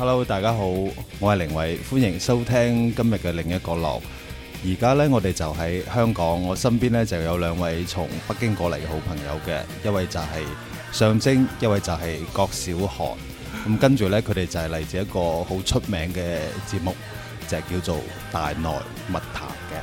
[0.00, 0.64] Hello，大家好，
[1.18, 4.00] 我係凌偉，歡迎收聽今日嘅另一个乐。
[4.64, 10.26] 而家呢，我哋就喺香港，我身邊呢就有兩位從北京過嚟嘅好朋友嘅，一位就係
[10.92, 13.27] 上晶，一位就係郭小寒。
[13.68, 16.38] 咁跟住呢，佢哋就係嚟自一個好出名嘅
[16.70, 16.94] 節目，
[17.46, 17.96] 就係叫做
[18.32, 18.68] 《大內
[19.08, 19.78] 密談》嘅。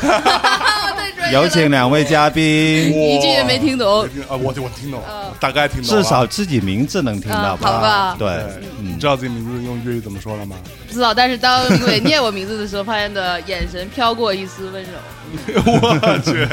[1.32, 4.02] 有請兩位嘉賓， 一句也沒聽懂。
[4.02, 5.02] 啊，我我聽懂，
[5.38, 5.90] 大概聽懂。
[5.90, 7.68] 至少自己名字能聽到吧？
[7.70, 8.16] 好吧。
[8.18, 8.42] 對，
[8.80, 10.56] 你知道自己名字用粵語怎麼說了嗎？
[10.88, 15.62] 不知道，但是當林偉念我名字的時候，發現的眼神飄過一絲溫柔。
[15.66, 16.48] 我去，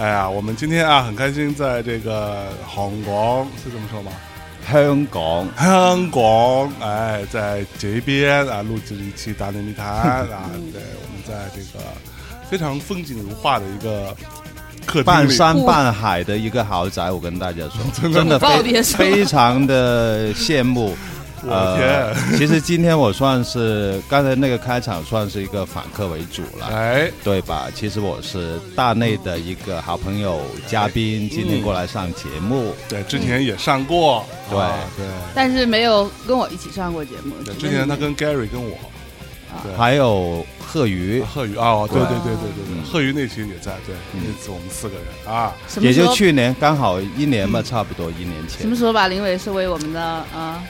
[0.00, 4.12] 哎呀，我們今天啊，很開心，在這個香港是這麼說嗎？
[4.70, 9.86] 香港，香港，哎，在这边啊，录制一期《大内密谈》
[10.32, 11.84] 啊， 对，我们在这个
[12.50, 14.14] 非常风景如画的一个
[15.02, 17.80] 半山半海的一个豪宅，我跟大家说，
[18.12, 20.96] 真的非非常的羡慕。
[21.46, 27.68] 我天，其实今天我算是刚才那个开场算是一个访客为主了，哎，对吧？
[27.74, 34.58] 其实我是大内的一个好朋友嘉宾，今天过来上节目，对，之前也上过，对。
[34.96, 37.34] 对，但是没有跟我一起上过节目。
[37.44, 38.78] 对，之前他跟 Gary 跟我，
[39.62, 48.60] 對，還有贺宇，贺宇啊，對對對對對對，賀宇那期也在，对，那次我们四个人啊，也就去年刚好一年吧，差不多一年前。
[48.60, 50.62] 什么时候把林偉設為我们的啊？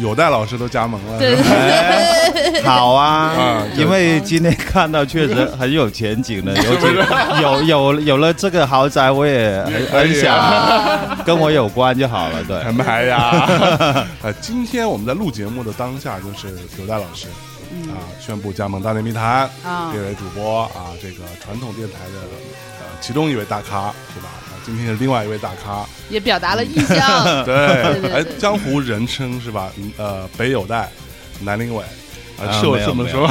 [0.00, 6.52] 有戴老师都加盟了，對對好啊，因为今天看到确实很有前景的，
[7.40, 12.56] 有有有有了这个豪宅，我也很很想跟我有关就好了，對。
[12.86, 16.48] 哎呀， 呃，今天我们在录节目的当下，就是
[16.78, 17.28] 有戴老师
[17.88, 22.20] 啊宣布加盟大内密談這位主播啊，这个传统电台的
[22.80, 24.28] 呃其中一位大咖，是吧？
[24.64, 27.44] 今天的另外一位大咖，也表达了意向。
[27.44, 27.54] 对，
[28.10, 29.70] 哎，江湖人称是吧？
[29.98, 30.90] 呃，北有戴，
[31.40, 31.82] 南林偉，
[32.38, 33.26] 啊，是我这么说。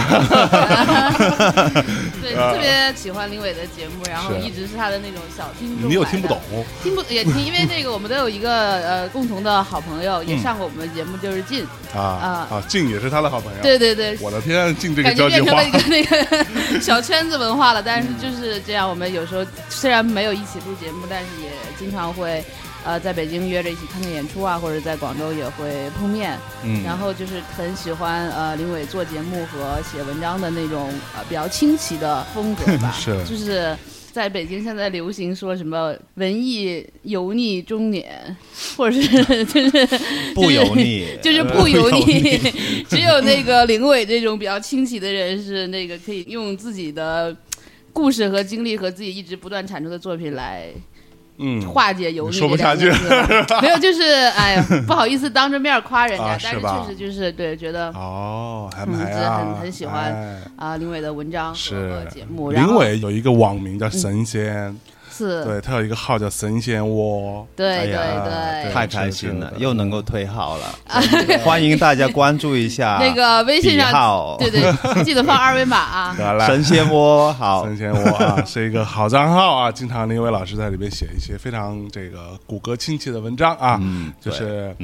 [2.22, 5.90] 对，特别喜欢林伟的节目，然后一直是他的那种小听众。
[5.90, 6.40] 你又听不懂？
[6.82, 13.60] 听不也听，因为这个我们都有一个呃共同的好朋友，也上过我们的节目，就是静啊啊啊，靜也是他的好朋友。
[13.62, 17.84] 对对对，我的天，静这个感觉变成了一个那个 小圈子文化了。
[17.84, 22.44] 但是就是这样，我们有时候虽然没有一起录节目，但是也经常會。
[22.86, 26.38] 呃，在北京约着一起看看演出啊，或者在广州也会碰面。
[26.66, 32.92] 嗯，然后就是很喜欢呃林伟做节目和写文章的那种呃比较清奇的风格吧。
[33.00, 33.74] 是，就是
[34.12, 38.36] 在北京现在流行说什么文艺油腻中年，
[38.76, 39.88] 或者是就是
[40.36, 42.38] 不油腻，就是不油腻。
[42.90, 47.36] 只有那个林伟这种比较清奇的人是那个可以用自己的
[47.94, 50.68] 故事和经历和自己一直不断产出的作品來。
[51.38, 52.38] 嗯，化解油腻。
[52.38, 52.92] 说不下去，
[53.62, 54.04] 没有，就是
[54.36, 60.14] 哎呀，不好意思当着面夸人家，啊、但是确实就是对，觉得哦，還嗯，蠻啊，很很喜欢
[60.56, 62.52] 啊、呃、林伟的文章和节目。
[62.52, 64.54] 林伟有一个网名叫神仙。
[64.68, 64.80] 嗯
[65.16, 70.76] 是，對他有一个号叫神仙窝，对对对，太开心了，又能够退号了，
[71.46, 76.16] 欢迎大家关注一下那个微信上，对对，记得放二维码啊。
[76.48, 83.80] 神仙窝，好，神仙窝啊，是一个好账号啊，经常林伟老师在里面写一些非常这个骨骼清奇的文章啊，
[84.20, 84.76] 就是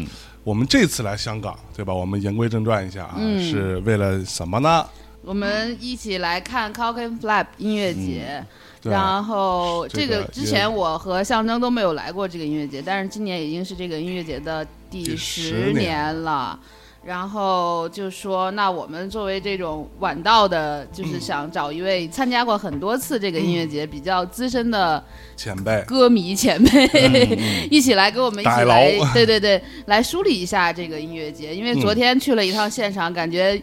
[0.43, 1.93] 我们这次来香港，对吧？
[1.93, 4.85] 我们言归正传一下啊，是为了什么呢？
[5.21, 8.43] 我们一起来看 Clockenflap 音樂節。
[8.83, 16.15] 然后这个之前我和象征都没有来过这个音乐节，但是今年已经是这个音乐节的第十年。
[16.23, 16.59] 了。
[17.01, 25.01] 然后就说，那我们作为这种晚到的，就是想找一位参加过很多次这个音乐节比较资深的
[25.37, 25.81] 前辈。
[25.87, 27.39] 歌迷前辈，
[27.71, 31.55] 一起来跟我们一起来，对对对，来梳理一下这个音乐节。
[31.55, 33.61] 因为昨天去了一趟现场，感覺。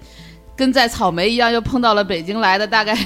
[0.56, 2.97] 跟在草莓一样，又碰到了北京来的大概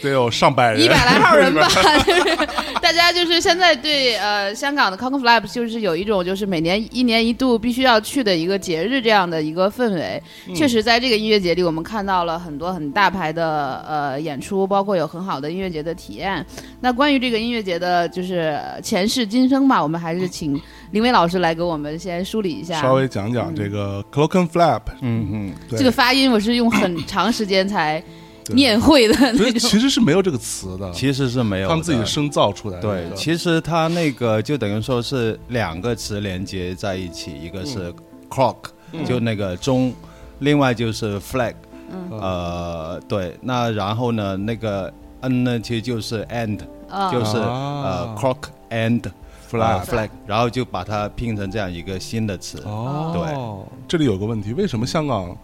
[0.00, 1.68] 得 有上百人，一百来号人吧。
[2.06, 2.36] 就 是
[2.80, 10.22] 大家就是现在对呃香港的 Clockenflap 就是有一种就是每年一年一度必须要去的一个节日这样的一个氛围。
[10.54, 16.44] 确实，在这个音乐节里，我们看到了很多很大牌的呃演出，包括有很好的音乐节的体验。
[16.80, 20.60] 那关于这个音乐节的，就是前世今生嘛，我们还是請
[20.92, 24.82] 林伟老师来给我们先梳理一下，稍微讲讲这个 clock and flap。
[25.00, 26.96] 嗯嗯，这个发音我是用很。
[27.06, 28.02] 长时间才
[28.48, 32.82] 念会的那種，其实是没有这个词的，其实是没有，他们自己生造出来的。
[32.82, 37.92] 对，其实它那个就等于说是两个词连接在一起，一个是
[38.28, 38.56] clock，
[39.04, 39.92] 就那个钟，
[40.40, 41.54] 另外就是 flag，
[41.90, 42.18] 嗯。
[42.20, 46.58] 呃，对，那然后呢，那个 n 呢，其实就是 and，
[46.88, 47.10] 啊。
[47.10, 47.82] 就是啊。
[47.84, 48.36] 呃 clock
[48.70, 49.02] and
[49.50, 52.62] flag flag，然后就把它拼成这样一个新的词。
[52.64, 55.36] 哦，对这里有个问题，为什么香港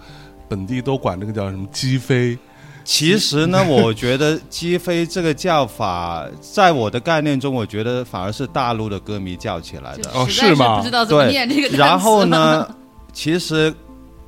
[0.49, 2.39] 本地都管这个叫什么鸡飞？
[2.85, 10.09] 其实呢，我觉得“鸡飞”这个叫法，在我的概念中，我觉得反而是大陆的歌迷叫起来的。
[10.15, 12.69] 哦是吗不知道怎么对念这个单词然后呢，
[13.13, 13.75] 其实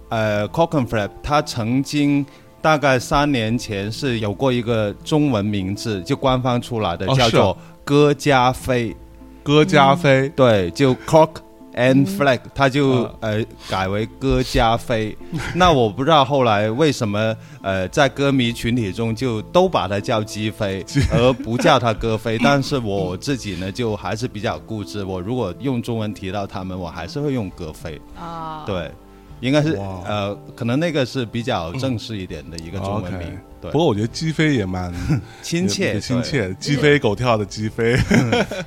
[0.09, 2.27] 呃 c o c k e n f l a p 它曾经
[2.61, 8.97] 大概三年前是有过一个中文名字，就官方出来的，叫做“歌加飞”。
[9.49, 11.31] 歌加菲，对，就 clock
[11.75, 15.17] and flag，、他就啊呃改为歌加菲。
[15.56, 22.37] 那我不知道后来为什么呃在歌迷群体中就都把他叫鸡飞，而不叫他歌飞。
[22.45, 27.99] 但是我自己呢就还是比较固执，我如果用中文提到他们，我还是会用歌飞。
[28.21, 28.91] 啊，对，
[29.41, 33.70] 应该是呃可能那个是比较正式一点的一个中文名对。
[33.70, 34.93] 不，过我觉得鸡飞也蛮
[35.43, 36.22] 亲切也亲。
[36.22, 37.93] 切，鸡飞狗跳的鸡飞。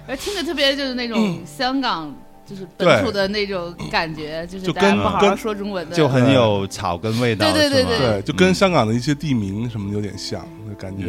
[0.07, 1.09] 而 听着特别就是那嗯。
[1.09, 2.13] 种香港
[2.45, 11.07] 就是本土的那种感觉，就是就大家跟跟不好好说中文的，就很有草根味道，对对对对，就跟香港的一些地名什么有点像，就感觉。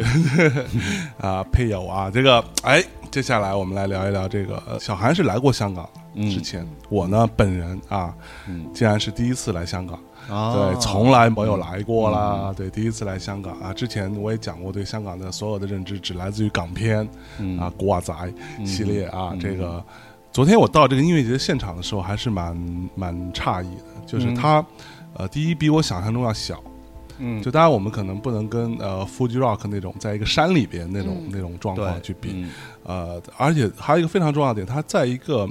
[1.19, 2.81] 啊，配友啊，这个哎，
[3.11, 4.61] 接下来我们来聊一聊这个。
[4.69, 8.13] 呃小韩是来过香港嗯之前，我呢本人啊，
[8.47, 8.65] 嗯。
[8.73, 9.99] 竟然是第一次来香港，
[10.33, 10.71] 哦。
[10.71, 12.53] 对，从来没有来过啦。
[12.55, 17.07] 对，第一次来香港啊，之前我也讲过，对香港的所有的认知只来自于港片
[17.39, 17.59] 嗯。
[17.59, 18.13] 啊、古惑仔
[18.65, 19.83] 系列啊，嗯这个。
[20.31, 22.57] 昨天我到这个音乐节现场的时候，还是蛮
[22.95, 24.35] 蛮诧异的，就是嗯。
[24.35, 24.65] 它，
[25.13, 26.59] 呃，第一比我想象中要小，
[27.19, 27.39] 嗯。
[27.43, 31.29] 就当然我们可能不能跟呃 Fuji Rock 那种在一个山里边那种、嗯。
[31.31, 32.49] 那种状况去比，嗯。
[32.83, 35.47] 呃，而且还有一个非常重要的点，它在一个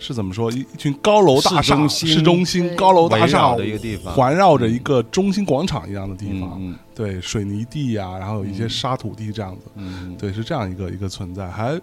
[0.00, 0.50] 是怎么说？
[0.50, 2.76] 一一群高楼大厦、市中心市中心对。
[2.76, 4.12] 高楼大厦的一个地方。
[4.14, 10.16] 环绕着一个中心广场一样的地方，嗯对，水泥地呀、然后有一些沙土地这样子，嗯。
[10.18, 11.80] 对，是这样一个一个存在，还。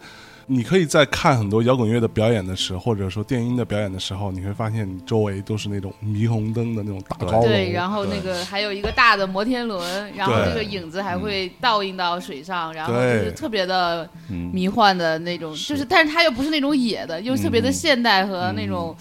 [0.50, 17.74] 你可以在看很多摇滚乐的表演的时候，或者说电音的表演的时候，你会发现你周围都是那种霓虹灯的那种大对高楼，对，然后那个还有一个大的摩天轮，然后对这个影子还会倒映到水上，然后就是特别的嗯迷幻的那种，就是但是它又不是那种野的，又特别的嗯。
[17.74, 18.96] 现代和那种，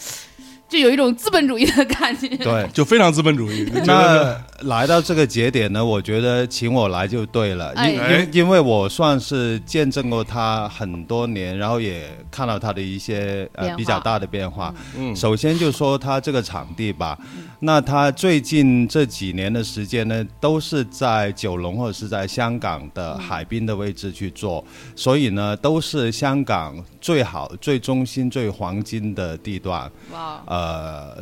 [0.68, 2.28] 就有一种资本主义的感觉。
[2.36, 2.68] 对。
[2.72, 3.70] 就非常资本主义。
[3.86, 14.74] 那来到这个节点呢，我觉得请我来就对了，因哎因因为我算是见证过他很多年，然后也看到他的一些呃比较大的变化。
[14.96, 17.18] 嗯首先就说他这个场地吧，
[17.60, 24.64] 那他最近这几年的时间呢，都是在九龙或者是在香港的海滨的位置去做，
[24.94, 29.90] 所以呢，都是香港最好、最中心、最黄金的地段。
[30.12, 30.55] 哇，呃，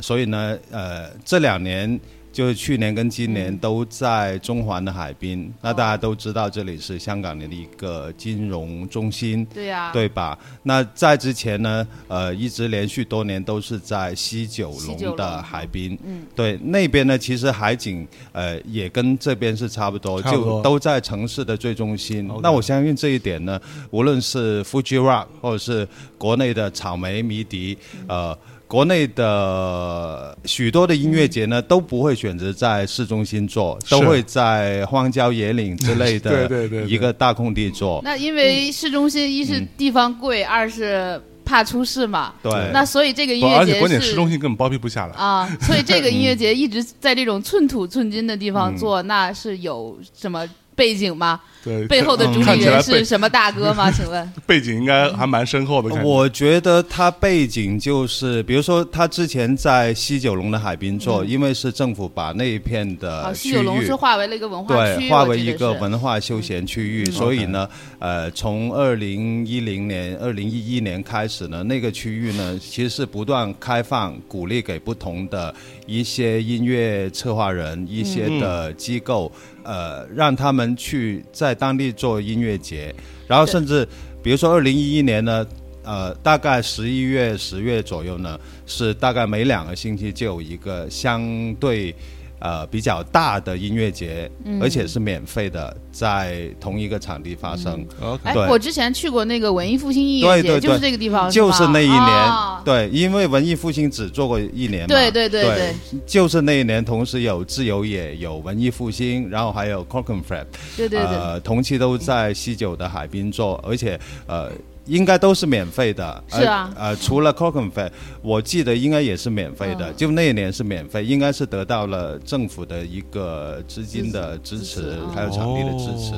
[0.00, 1.98] 所以呢，呃，这两年
[2.32, 9.46] 就是去年跟今年都在中环的海滨，那大家都知道这里是香港的一个金融中心。
[9.54, 10.36] 对呀、对吧？
[10.64, 22.28] 那在之前呢，呃，一直连续多年都是在西九龙龙的海滨，嗯，对，那边呢，其实海景呃也跟这边是差不多，不多就都在城市的最中心。
[22.42, 23.60] 那我相信这一点呢，
[23.92, 25.86] 无论是 Fuji Rock 或者是
[26.18, 27.78] 国内的草莓迷笛，
[28.08, 28.36] 呃。
[28.74, 36.50] 国内的许多的音乐节呢，都不会选择在市中心做，都会在荒郊野岭之类的
[36.84, 38.00] 一个大空地做。
[38.02, 42.34] 那因为市中心一是地方贵，二是怕出事嘛。
[42.42, 45.12] 对，那所以这个音不而且乐节关键市中心根本包庇不下来。
[45.12, 51.40] 啊，所以这个音乐节一直在这种寸土寸金的地嗯方做，那是有什么背景吗？
[51.64, 53.90] 对，背后的主理人是什么大哥吗？
[53.90, 54.32] 请问？
[54.46, 56.04] 背景应该还蛮深厚的。
[56.04, 63.94] 我觉得他背景就是，比如说他之前在西九龙的海滨做，因为是政府把那一片哦，的西区域九龙是。
[64.04, 67.66] 划为了一个文化区，对，划为一个文化休闲区域，所以呢，
[67.98, 75.54] 呃，从二零一零年、二零一一年开始呢，那个区域呢，其实是不断开放，鼓励给不同的
[75.86, 82.94] 一些音乐策划人、一些的机构，呃，让他们去在当地做音乐节，
[83.26, 83.86] 然后甚至
[84.22, 85.46] 比如说二零一一年呢。
[85.86, 91.94] 呃，大概十一月、十月左右呢，是大概每两个星期就有一个相对
[92.38, 94.62] 呃比较大的音乐节，嗯。
[94.62, 97.86] 而且是免费的，在同一个场地发生。
[98.22, 100.68] 哎，我之前去过那个文艺复兴音乐节，对对对。
[100.68, 102.60] 就是这个地方，就是那一年，哦。
[102.64, 105.56] 对，因为文艺复兴只做过一年嘛，对对对对。
[105.56, 105.74] 对
[106.06, 114.50] 就是那一年，同时有自由也，有文艺复兴，然后还有 c o c k e n f r a p 对对对，呃，同期都在西九的海滨做，而且呃，
[114.86, 116.24] 应该都是免费的。
[116.28, 117.90] 是啊，呃，除了 c o c o n f e
[118.22, 126.12] 我记得应该也是免费的，就那一年是免费，应该是得到了政府的一个资金的支持，还有场地的支持，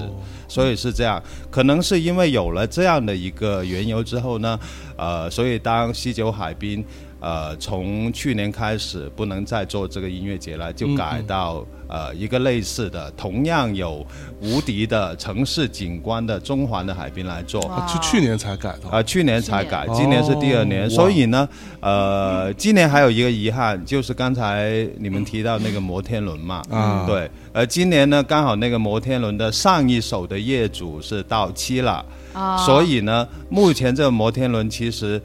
[0.49, 1.23] 所以是这样。
[1.51, 4.59] 可能是因为有了这样的一个缘由之后呢，
[4.97, 6.85] 呃，所以当西九海滨。
[7.19, 14.07] 呃，从去年开始不能再做这个音乐节了，就改到呃一个类似的，同样有
[14.43, 17.61] 无敌的城市景观的中环的海滨来做。
[17.89, 18.89] 是去年才改的。
[18.91, 20.89] 啊，去年才改，今年是第二年。
[20.91, 21.49] 所以呢，
[21.81, 32.05] 呃，今年还有一个遗憾，就是刚才你们提到那个摩天轮嘛，嗯，对，呃，今年呢刚好那个摩天轮的上一手的业主是到期了，
[32.35, 35.21] 啊，所以呢，目前这个摩天轮其实。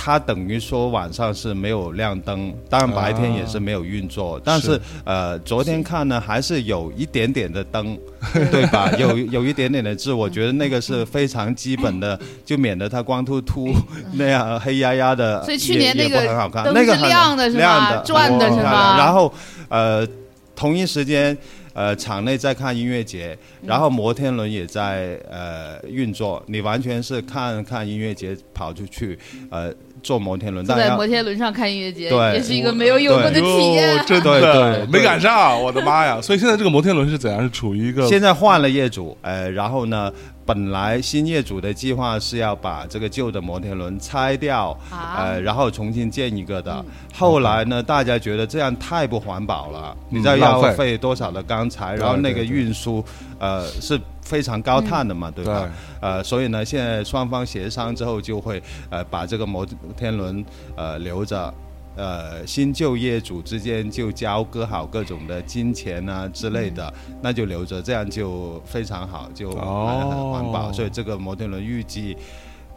[0.00, 4.40] 它等于说晚上是没有亮灯，当然白天也是没有运作。
[4.44, 7.98] 但是呃，昨天看呢，还是有一点点的灯，
[8.52, 8.88] 对吧？
[8.96, 13.74] 有有一点点的字，我觉得 那个是非常基本的，就免得它光秃秃
[14.12, 15.42] 那样黑压压的。
[15.44, 18.00] 所以去年那个很好看，那个亮的是吧？
[18.06, 18.96] 转的是吧？
[18.96, 19.34] 然后
[19.68, 20.06] 呃，
[20.54, 21.36] 同一时间。
[21.74, 29.16] 呃，场内在看音乐节，然后摩天轮也在呃运作，你完全是看看音乐节跑出去，
[29.48, 29.72] 呃，
[30.08, 30.64] 坐摩天轮。
[30.64, 34.02] 在摩天轮上看音乐节，对，也是一个没有有过的体验。
[34.06, 36.18] 真的没赶上，我的妈呀！
[36.24, 37.42] 所以现在这个摩天轮是怎样？
[37.42, 40.10] 是处于一个现在换了业主，呃，然后呢？
[40.48, 46.82] 本来新业主的计划是要把这个旧的摩天轮拆掉，呃，然后重新建一个的。
[47.12, 53.04] 后来呢，大家觉得这样太不环保了，你知道要费多少的钢材，然后那个运输，
[53.38, 54.00] 呃，是
[54.30, 55.68] 非常高碳的嘛，对吧？
[56.00, 59.66] 呃，所以呢，现在双方协商之后，就会呃把这个摩
[59.96, 60.44] 天轮
[60.76, 61.52] 呃留着。
[62.00, 70.72] 呃，新旧业主之间就交割好各种的金钱啊之类的，那就留着，这样就非常好，就很环保。
[70.72, 72.16] 所以这个摩天轮预计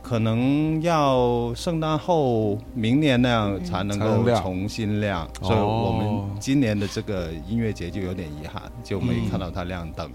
[0.02, 5.30] 可能要圣诞后明年那样才能够重新亮。
[5.44, 10.10] 所以我们今年的这个音乐节就有点遗憾，就没看到它亮灯。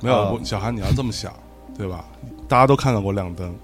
[0.00, 1.32] 没有，小韩你要这么想，
[1.76, 2.04] 对吧？
[2.48, 3.54] 大家都看到过亮灯。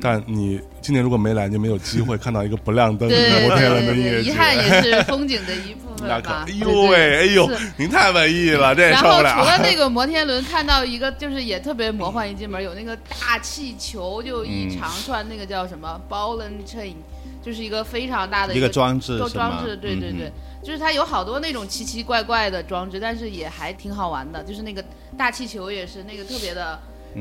[0.00, 4.30] 但你今年如果没来，就没有机会看到一个不亮灯 的摩天轮的音乐节。
[4.30, 6.46] 遗憾也是风景的一部分吧。
[6.46, 9.22] 哎呦喂，哎呦，您太文艺了，这受不了。
[9.24, 16.94] 然 后除了那个摩天轮，看到一个就是也特别魔幻，一进门有那个大气球，就一长串，那个叫什么 ball and chain，
[17.42, 20.32] 就是一个非常大的一个装置，装置，对对对，
[20.62, 24.42] 就是它有好多那种奇奇怪怪的装置，但是也还挺好玩的。
[24.44, 24.84] 就是那个
[25.16, 26.78] 大气球也是那个特别的。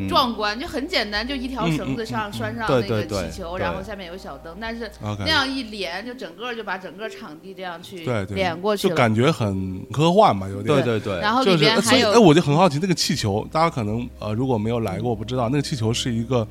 [0.07, 11.19] 壮观就很简单，就一条绳子上拴上那个气球，然后下面有小灯，但是那样一连，就整个就把整个场地这样去连过去就感觉很科幻嘛，有点对对对。
[11.19, 16.47] 然后里边还有，哎，我就很好奇那个气球，大家可能呃如果没有来过，不知道那个气球是一个，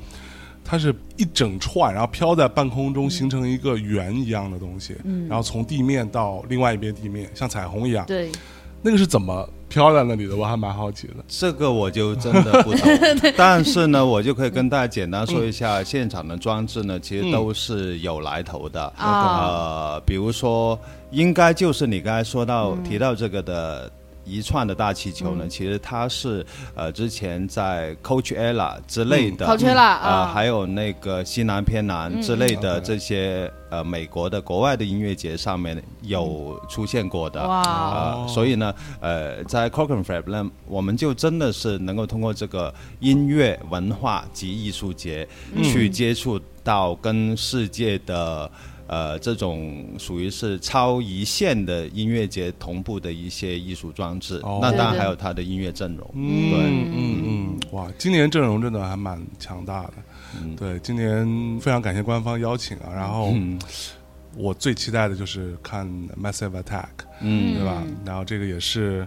[0.70, 4.94] 它是一整串，然后飘在半空中，形成一个圆一样的东西，
[5.26, 8.04] 然后从地面到另外一边地面，像彩虹一样。
[8.04, 8.30] 对，
[8.82, 9.48] 那个是怎么？
[9.70, 11.14] 飘在那里的，我还蛮好奇的。
[11.26, 12.80] 这个我就真的不懂，
[13.34, 18.92] 但是呢，我就可以跟大家简单说一下，现场的装置呢，其实都是有来头的。
[18.98, 20.78] 呃，比如说，
[21.10, 23.90] 应该就是你刚才说到提到这个的。
[24.28, 26.44] 一串的大气球呢，其实它是
[26.74, 45.26] 呃之前在 Coachella 之类的，Coachella 啊，还有那个西南偏南之类的这些呃美国的国外的音乐节上面有出现过的，哇，所以呢，呃，在 c o c o n f a b 呢，我们就真的是能够通过这个音乐文化及艺术节
[45.62, 48.50] 去接触到跟世界的。
[48.88, 56.10] 呃，这种属于是超一线的音乐节同步的一些艺术装置，那当然还有它的音乐阵容。
[56.14, 59.92] 嗯嗯嗯，哇，今年阵容真的还蛮强大的。
[60.56, 63.32] 对，今年非常感谢官方邀请啊，然后
[64.34, 65.86] 我最期待的就是看
[66.20, 67.84] Massive Attack，嗯，对吧？
[68.04, 69.06] 然后这个也是。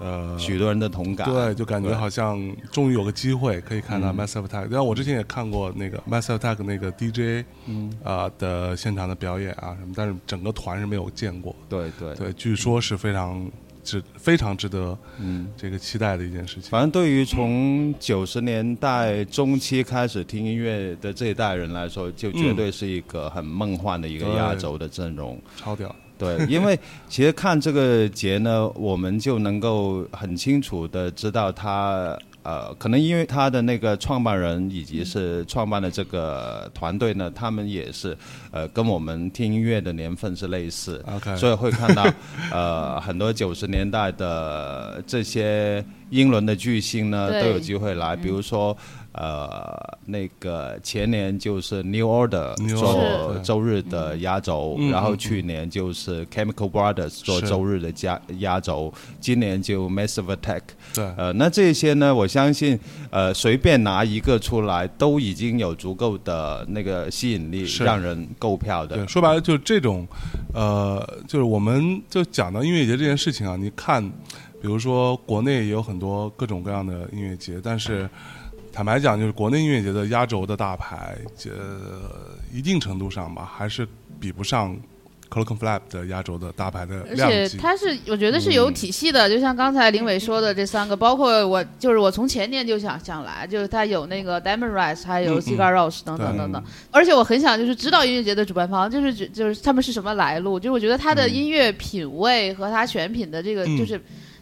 [0.00, 2.40] 呃，许多人的同感，对，就感觉好像
[2.72, 4.70] 终于有个机会可以看到 Massive Attack。
[4.70, 11.54] 然后我之前也看过那个 Massive Attack 那个 DJ，嗯啊的现场的表演啊什么，但是整个团是没有见过。
[11.68, 13.46] 对对对，据说是非常
[13.84, 16.70] 值非常值得嗯这个期待的一件事情。
[16.70, 25.94] 反正对于从九十年代中期开始听音乐的这一代人来说，就绝对是一个很梦幻的一个压轴的阵容，超屌。
[26.20, 38.16] 对，因为其实看这个节呢，我们就能够很清楚的知道他呃，可能因为他的那个创办人以及是创办的这个团队呢，他们也是
[38.50, 42.06] 呃跟我们听音乐的年份是类似，OK，所以会看到
[42.50, 48.76] 呃很多九十年代的这些英伦的巨星呢都有机会来，比如说
[49.12, 54.90] 呃，那个前年就是 New Order 做周日的压轴，嗯。
[54.90, 60.62] 然后嗯去年就是 Chemical Brothers 做周日的压压轴，今年就 Massive Attack。
[60.94, 62.78] 对，呃，那这些呢，我相信，
[63.10, 67.84] 呃，随便拿一个出来，都已经有足够的那个吸引力，是。
[67.84, 68.96] 让人购票的。
[68.96, 69.06] 对，。
[69.06, 70.06] 说白了就是这种，
[70.54, 74.02] 呃，就是我们就讲到音乐节这件事情啊，你看，
[74.60, 78.08] 比如说国内也有很多各种各样的音乐节，但是
[78.72, 83.86] 坦白讲，就是国内音乐节的压轴的大牌，呃，一定程度上吧，还是
[84.18, 84.76] 比不上
[85.28, 87.48] Clock Flap 的压轴的大牌的而量级。
[87.48, 104.00] 且它是，我觉得是有体系的，就像刚才林伟说的这三个，包括我，就是我从前年就想想来，就是它有那个 Diamond Rise，还有嗯嗯 Cigar Rose 等等等等，而且我很想就是知道音乐节的主办方，就是就是他们是什么来路，就是我觉得他的音乐品味和他选品的这个嗯就是。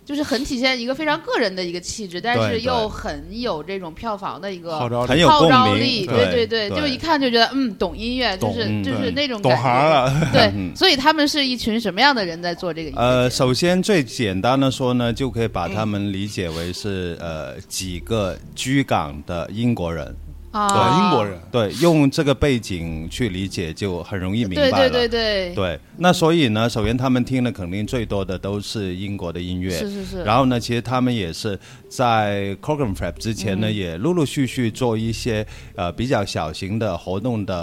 [0.09, 9.89] 就是很体现一个非常个人的一个气质，但是又很有这种票房的一个号召力很有号召共鸣力，对对对，对就一看就觉得嗯，懂音乐，就是嗯就是那种感懂行觉。
[9.91, 13.07] 了，对，嗯所以他们是一群什么样的人在做这个音乐节？
[13.07, 20.17] 呃，首先最简单的说呢，就可以把他们理解为是呃几个居港的英国人。
[20.51, 24.71] 啊，英国人，对，用这个背景去理解就很容易明白了。
[24.71, 29.71] 对对对对，对那所以呢，首先他们听的肯定最多的都是英国的音乐。
[29.71, 37.55] 是是是，然后呢，其实他们也是在 c o g a m Prep 之前呢，也陆陆续续做一些呃比较小型的活动的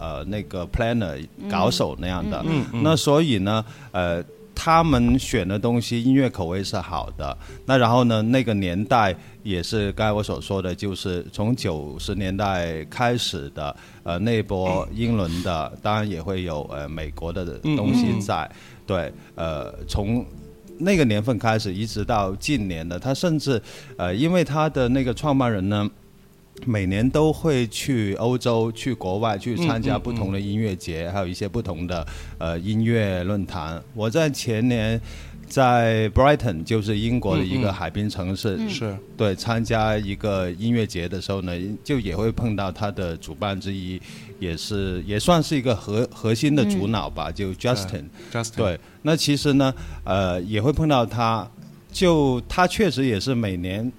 [0.00, 1.18] 呃那个 planner
[1.50, 2.40] 搞手那样的。
[2.46, 4.24] 嗯嗯那所以呢，呃。
[4.60, 17.44] 他们选的东西音乐口味是好的，那然后呢，那个年代也是刚才我所说的，就是从九十年代开始的，呃，那波英伦的，当然也会有呃美国的
[17.76, 18.50] 东西在，
[18.84, 20.26] 对，呃，从
[20.76, 23.62] 那个年份开始，一直到近年的，他甚至
[23.96, 25.88] 呃，因为他的那个创办人呢。
[26.66, 32.06] 每年都会去欧洲、去国外去参加不同的音乐节，还有一些不同的
[32.38, 33.82] 呃音乐论坛。
[33.94, 35.00] 我在前年
[35.46, 41.52] 在 Brighton，就是英国的一个海滨城市，是对参加一个音乐节的时候呢，
[41.82, 43.98] 就也会碰到他的主办之一，
[44.38, 48.04] 也是也算是一个核核心的主脑吧，就 Justin。
[48.30, 49.72] Justin，对，那其实呢，
[50.04, 51.50] 呃，也会碰到他，
[51.90, 53.90] 就他确实也是每年，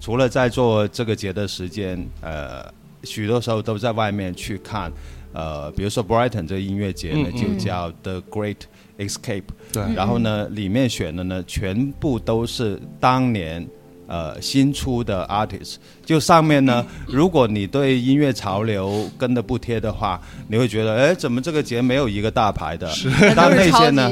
[0.00, 2.64] 除了在做这个节的时间，呃，
[3.04, 4.92] 许多时候都在外面去看，
[5.32, 8.56] 呃，比如说 Brighton 这个音乐节呢，嗯就叫 The Great
[8.98, 13.66] Escape，对，然后呢，里面选的呢，全部都是当年。
[14.10, 22.88] 呃，新出的 artist，就上面呢， 如果你对音乐潮流跟的不贴的话，你会觉得，哎，怎么这个节没有一个大牌的？
[22.88, 23.10] 是。
[23.36, 24.10] 但那些呢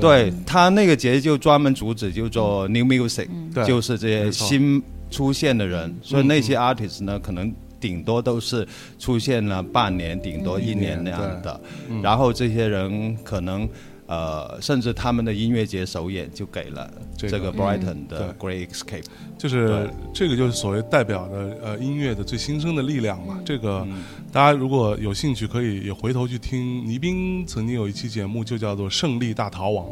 [0.00, 3.62] 对他那个节就专门主旨就做 new music，、对。
[3.66, 8.66] 就是这些新出现的人，所以那些 artist 呢，可能顶多都是
[8.98, 11.60] 出现了半年，顶多一年那样的，
[12.02, 13.68] 然后这些人可能。
[14.10, 19.04] 呃，甚至他们的音乐节首演就给了这个 Brighton 的 Great Escape，
[19.38, 23.38] 就是这个就是所谓代表的呃音乐的最新生的力量嘛。
[23.44, 24.02] 这个嗯。
[24.32, 29.86] 大家如果有兴趣，可以也回头去听倪斌曾经有一期节目，就叫做《胜利大逃亡》，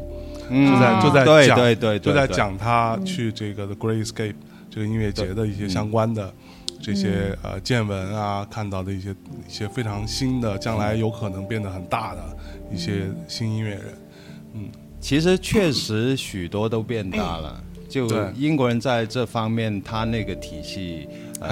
[0.68, 4.34] 就在就在讲对对对就在讲他去这个 The Great Escape
[4.78, 6.32] 这个音乐节的一些相关的
[6.80, 12.36] 这些呃见闻啊，看到的一些一些非常新的，将来有可能变得很大的
[12.72, 13.84] 一些新音乐人。
[14.54, 14.68] 嗯。
[15.00, 17.60] 其实确实许多都变大了。
[17.88, 21.08] 就英国人在这方面，他那个体系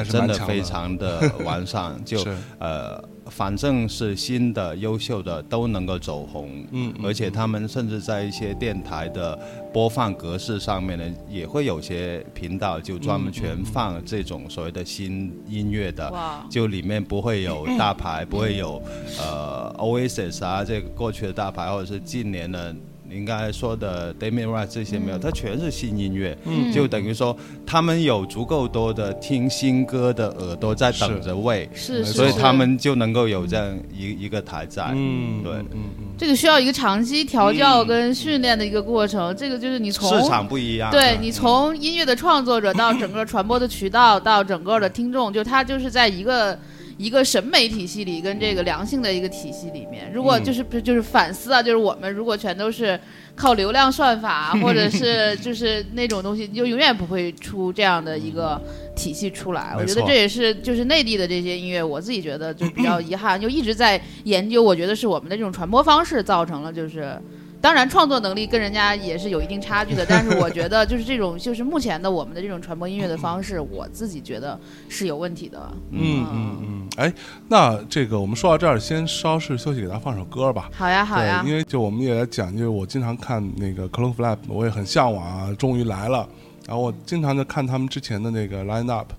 [0.09, 2.25] 真的非常的 完善，就
[2.61, 9.39] 呃，反正是新的、优秀的都能够走红，嗯嗯而且他们甚至在一些电台的
[9.73, 18.81] 播放格式上面呢，也会有些频道就专门全放这种所谓的新音乐的，哇，就里面不会有大牌，不会有
[19.19, 22.75] 呃 Oasis 啊，这个过去的大牌，或者是近年的。
[23.09, 26.73] 您刚才说的 Damien Rice 这些没有，它全是新音乐，嗯。
[26.73, 34.91] 就等于说他们有足够多的听新歌的耳朵在等着喂，是所以他们就能够有这样一一个台在。
[34.95, 35.53] 嗯，对。
[35.53, 39.35] 嗯嗯，这个需要一个长期调教跟训练的一个过程。
[39.37, 46.59] 这个就是你从市场不一样，对你从音乐的创作者到整个传播的渠道，到整个的听众，就他就是在一个
[46.97, 50.11] 一个审美体系里，跟这个良性的一个体系里面。
[50.13, 52.99] 如果就是不就是反思啊，就是我们如果全都是
[53.35, 58.61] 靠流量算法，或者是 就是那种东西，就永远不会出这样的一个
[58.95, 59.75] 体系出来。
[59.77, 64.63] 我觉得这也是就是内地的这些音乐，我自己觉得就比较 遗憾，就一直在研究。
[64.63, 67.21] 我觉得是我们的这种传播方式造成了就是。
[67.61, 75.71] 当然，创作能力跟人家也是有一定差距的， 但是我觉得就是这种，就是目前的我们的这种传播音乐的方式，我自己觉得是有问题的。
[75.91, 77.13] 嗯嗯嗯，哎，
[77.49, 80.71] 那这个我们说到这儿，先稍事休息，给大家放首歌吧。
[80.73, 81.43] 好呀，好呀。
[81.45, 86.29] 因为就我们也来讲，就是我经常看那个 Clone Flap，我也很向往啊，终于来了。
[86.69, 89.13] 然后我经常就看他们之前的那个 line up，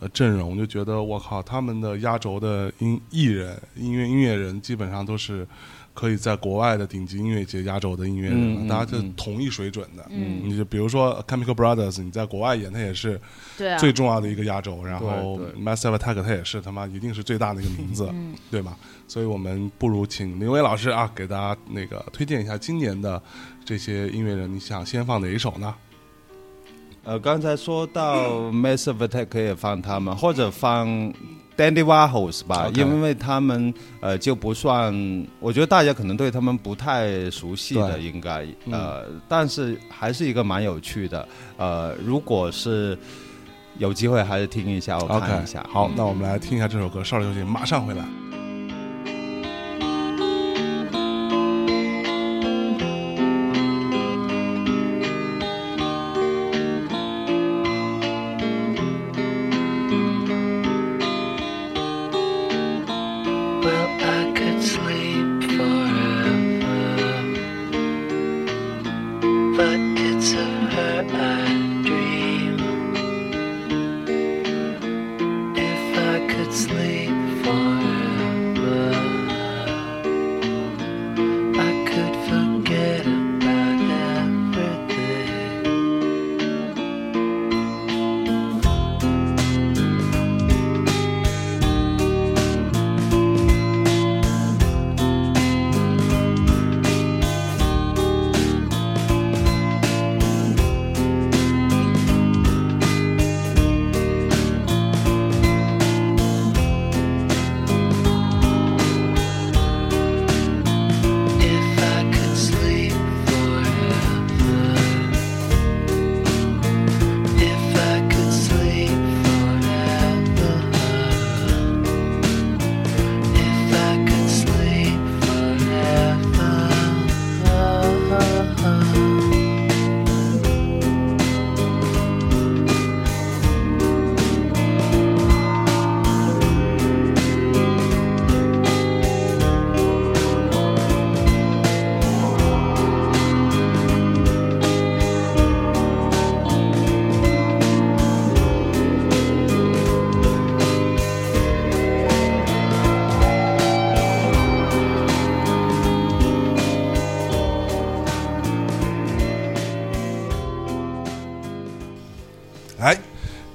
[0.00, 5.46] 呃，阵容就觉得我靠，他们的压轴的音艺人、音乐音乐人基本上都是。
[5.94, 10.04] 可以在国外的顶级音乐节压轴的音乐人，大家是同一水准的。
[10.08, 13.20] 嗯，你就比如说 Chemical Brothers，你在国外演，他也是
[13.78, 14.82] 最重要的一个压轴。
[14.84, 18.10] 然后 Massive Attack，他也是他妈一定是最大的一个 名字，
[18.50, 18.76] 对吧？
[19.06, 23.22] 所以我们不如请林威老师啊，给大家那个推荐一下今年的
[23.64, 25.74] 这些音乐人，你想先放哪一首呢？
[27.04, 31.12] 呃，刚才说到 Massive Attack 可以放他们，或者放。
[31.56, 34.92] Dandy Warhols 吧，因为他们呃就不算，
[35.38, 41.28] 我觉得大家可能对他们不太熟悉的，应该呃，但是还是一个蛮有趣的。
[41.56, 42.98] 呃，如果是
[43.78, 45.64] 有机会，还是听一下，我看一下。
[45.70, 48.04] 好，那我们来听一下这首歌，少林有请，马上回来。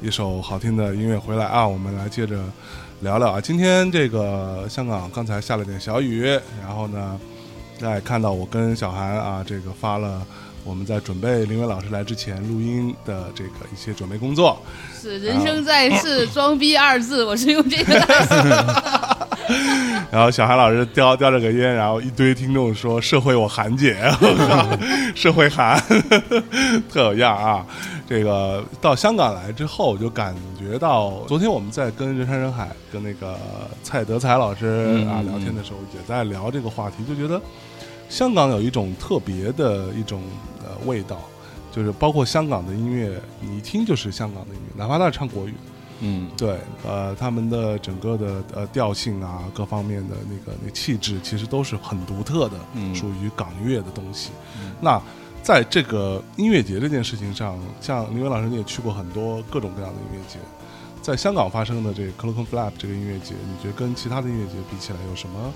[0.08, 2.40] 一首好听的音乐回来啊，我们来接着
[3.02, 3.42] 聊聊啊。
[3.42, 6.24] 今天这个香港刚才下了点小雨，
[6.62, 7.20] 然后呢，
[7.78, 10.26] 大家看到我跟小韩啊，这个发了
[10.64, 14.58] 我们在准备林伟老师来之前录音的这个一些准备工作。
[14.98, 19.28] 是人生在世，装逼二字，我是用这个。
[20.10, 23.98] 然后小韩老师叼叼着个烟，然后一堆听众说：“社会我韩姐，
[25.14, 25.78] 社会韩，
[26.90, 27.66] 特有样啊。”
[28.08, 33.38] 这个到香港来之后，我就感觉到，昨天我们在跟人山人海、跟那个
[33.84, 37.42] 蔡德才老师啊聊天的时候，也在聊这个话题，就觉得
[38.08, 40.22] 香港有一种特别的一种
[40.64, 41.20] 呃味道，
[41.70, 45.54] 就是包括香港的音乐，你一听就是香港的音乐，哪怕他是唱国语，
[46.00, 52.58] 嗯，对，呃，他们的整个的呃调性啊，各方面的那个那气质，其实都是很独特的，
[52.94, 54.32] 属于港乐的东西，
[54.82, 55.02] 那。
[55.44, 60.38] 在这个音乐节这件事情上，像林伟老师，你也去过很多各种各样的音乐节，
[61.02, 65.54] 在香港发生的这个 c l o c o n Flap 这个音乐节，你觉得跟其他的音乐节比起来有什么？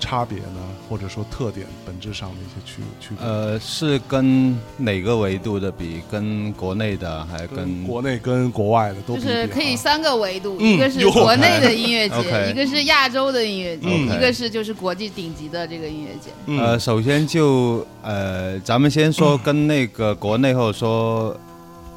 [0.00, 3.24] 差别呢，或者说特点，本质上的一些区区别。
[3.24, 6.00] 呃，是跟哪个维度的比？
[6.10, 12.16] 跟国内的，还跟国内跟国外的都就是可以三个维度，一个是国内的音乐节，
[12.50, 16.30] 一个是亚洲的音乐节，一个是就是国际顶级的这个音乐节。
[16.58, 21.36] 呃，首先就呃，咱们先说跟那个国内或者说。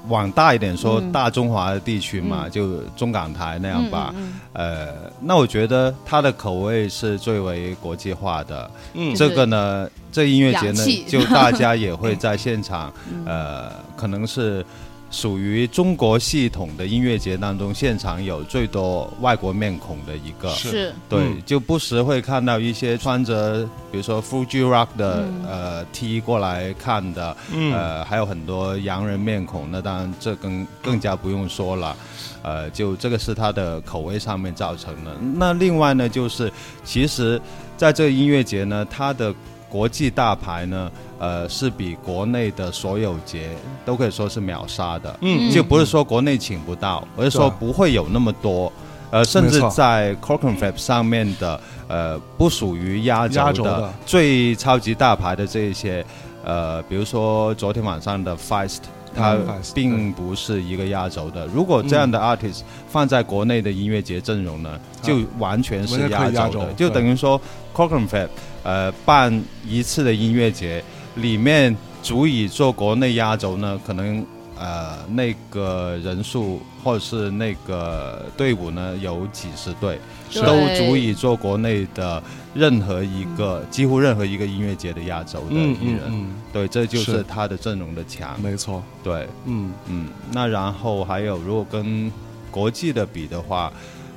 [0.08, 4.14] 往大一点说，大中华地区嘛，就中港台那样吧。
[4.54, 4.90] 呃，
[5.22, 8.70] 那我觉得它的口味是最为国际化的。
[8.94, 12.94] 嗯，这个呢，这音乐节呢，就大家也会 在现场，
[13.26, 14.66] 呃，可能是。
[15.14, 20.50] 属于中国系统的音乐节当中，现场有最多外国面孔的一个。
[20.50, 31.96] 是，对，嗯就不时会看到一些穿着，比如说 Fuji Rock 的、呃 T 过来看的，嗯呃，还有很多洋人面孔，那当然这更更加不用说了。
[32.42, 35.16] 呃，就这个是他的口味上面造成的。
[35.36, 36.52] 那另外呢，就是
[36.84, 37.40] 其实
[37.78, 39.34] 在这个音乐节呢，他的
[39.74, 43.50] 国际大牌呢，呃，是比国内的所有节
[43.84, 45.18] 都可以说是秒杀的。
[45.22, 45.50] 嗯。
[45.50, 48.72] 就不是说国内请不到，而是说不会有那么多。
[49.10, 56.06] 呃，甚至在 c o c o n f a b 上面的，呃，不属于压轴的最超级大牌的这一些，
[56.44, 58.80] 呃，比如说昨天晚上的 Feist，
[59.16, 59.38] 它
[59.74, 61.46] 并不是一个压轴的。
[61.48, 67.40] 如果这样的 artist 放在国内的音乐节阵容呢，就完全是压轴的，就等于说
[67.76, 68.32] c o c o n f a b
[68.64, 70.84] 呃，办一次的音乐节
[71.16, 74.26] 里面足以做国内压轴呢，可能
[74.58, 80.00] 呃那个人数或者是那个队伍呢有几十队，
[80.34, 80.44] 都
[80.76, 82.22] 足以做国内的
[82.54, 86.02] 任何一个、几乎任何一个音乐节的压轴的嗯艺人。
[86.08, 86.36] 嗯。
[86.54, 87.24] 对，这就是是。
[87.24, 88.36] 他的阵容的强。
[88.38, 88.44] 嗯，。
[88.44, 89.72] 没错，对，嗯。
[89.88, 92.12] 嗯，那然后还有，如果跟
[92.52, 93.74] 国际的比的话，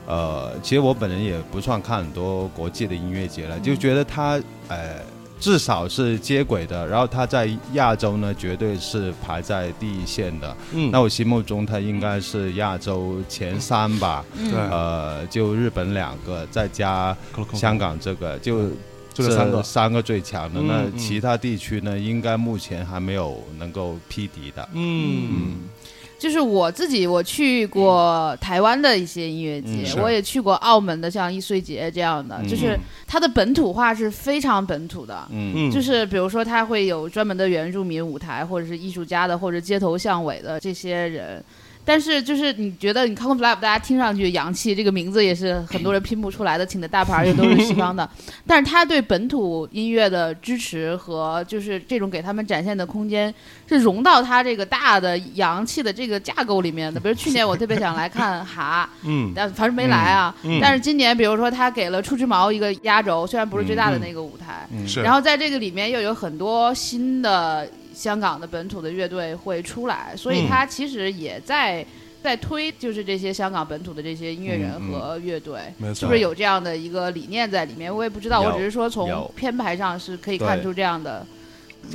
[0.07, 5.01] 呃，其实我本人也不算看很多国际的音乐节了，就觉得它呃
[5.39, 10.57] 至少是接轨的，然后它在亚洲呢绝对是排在第一线的。
[10.73, 14.51] 嗯，那我心目中它应该是亚洲前三吧，嗯。
[14.51, 14.61] 对。
[14.61, 17.15] 呃，就日本两个，再加
[17.53, 18.69] 香港这个，就
[19.13, 19.63] 就这三个。
[19.63, 20.61] 三个最强的。
[20.61, 20.97] 嗯那嗯。
[20.97, 24.67] 其他地区呢，应该目前还没有能够匹敌的。
[24.73, 25.69] 嗯
[26.19, 35.27] 就是我自己，我去过台湾的一些音乐节，嗯我也去过澳门的，像易碎节这样的，嗯就是它的本土化是非常本土的。
[35.31, 41.45] 嗯嗯，就是比如说，它会有专门的原住民舞台，或者是艺术家的，或者街头巷尾的这些人。
[41.87, 48.07] 但是，就是你觉得你 c o n f l a b 大家听上去洋气，这个名字也是很多人拼不出来的，请的大牌也都是西方的。
[48.45, 53.33] 但是他对本土音乐的支持和就是这种给他们展现的空间，
[53.69, 56.99] 是融到他这个大的洋气的这个架构里面的。
[56.99, 60.35] 比如去年我特别想来看哈，嗯但反正没来啊。
[60.43, 64.69] 嗯但是今年，比如说他给了触之毛一个压轴，虽然不是最大的那个舞台，
[65.05, 71.85] 然后在这个里面又有很多新的香港的本土的乐队会出来，所以嗯他其实也在。
[72.23, 77.95] 在推就是这些香港本土的这些音乐人嗯嗯和乐队，没错是不是有这样的一个理念在里面？
[77.95, 81.25] 我也不知道，我只是说从编排上是可以看出这样的。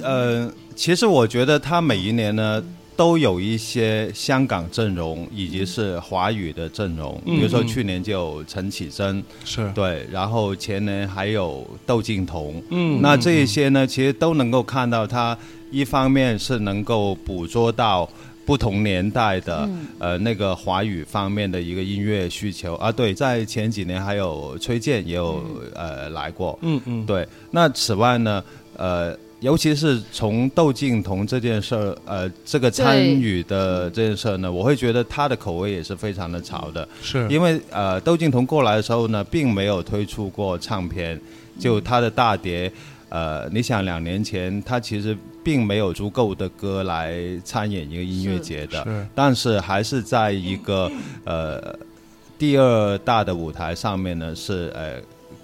[0.02, 2.64] 呃，其实我觉得他每一年呢。
[2.96, 15.36] 都有一些香港阵容，以及是华语的阵容，嗯比如说嗯去年就有陈绮贞，是，对，然后前年还有窦靖童，嗯那这一些呢，其实都能够看到他
[15.72, 18.08] 一方面是能够捕捉到
[18.46, 19.88] 不同年代的、嗯。
[19.98, 22.76] 呃那个华语方面的一个音乐需求。
[22.76, 22.92] 啊。
[22.92, 27.28] 对，在前几年还有崔健也有、呃来过，嗯嗯，对。
[27.50, 28.44] 那此外呢，
[28.78, 29.18] 呃。
[29.42, 36.88] 尤其是从窦靖童这件事儿，呃，这个参与的这件事儿呢，我会觉得他的口味也是非常的潮的。
[37.02, 41.20] 是，因为呃，窦靖童过来的时候呢，并没有推出过唱片，
[41.60, 42.72] 就他的大碟，
[43.10, 50.92] 呃，你想两年前他其实并没有足够的歌来参演一个音乐节的，是但是还是在一个
[51.26, 51.76] 呃
[52.38, 55.02] 第二大的舞台上面呢，是呃。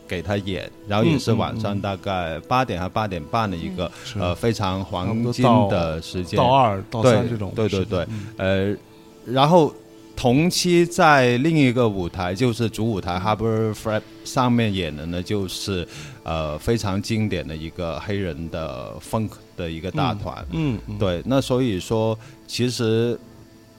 [0.08, 4.20] 给他演，然后也是晚上大概八点还八点半的一个、是。
[4.20, 8.08] 呃非常黄金的时间，到二到对三这种，对对对。
[8.38, 8.76] 呃，
[9.26, 9.74] 然后
[10.16, 15.88] 同期在另一个舞台，就是主舞台 Harbor Flat 上面演的呢，就是
[16.24, 20.46] 呃非常经典的一个黑人的 funk 的一个大团。
[20.52, 22.18] 嗯，嗯，对，那所以说
[22.48, 23.20] 其实。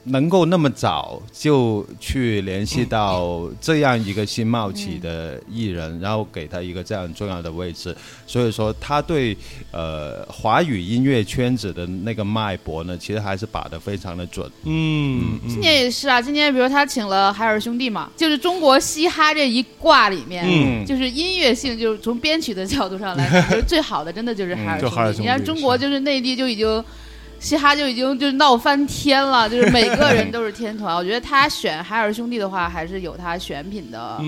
[0.09, 7.95] 能够那么早就去联系到这样一个新冒起的艺人，然后给他一个这样重要的位置，
[8.25, 9.35] 所以说他对
[9.71, 14.49] 呃华语音乐圈子的那个脉搏呢，其实还是把的非常的准。
[14.63, 25.21] 嗯，嗯今年也是啊，今年比如他请了海尔兄弟嘛，就是中国嘻哈这一挂里面，嗯就是音乐性，就是从编曲的角度上来， 就是最好的，真的就是海尔就海尔兄弟。
[25.21, 26.83] 你看中国就是内地就已经。
[27.39, 30.95] 嘻哈就已经就是闹翻天了， 就是每个人都是天团。
[30.95, 34.19] 我觉得他选海尔兄弟的话，还是有他选品的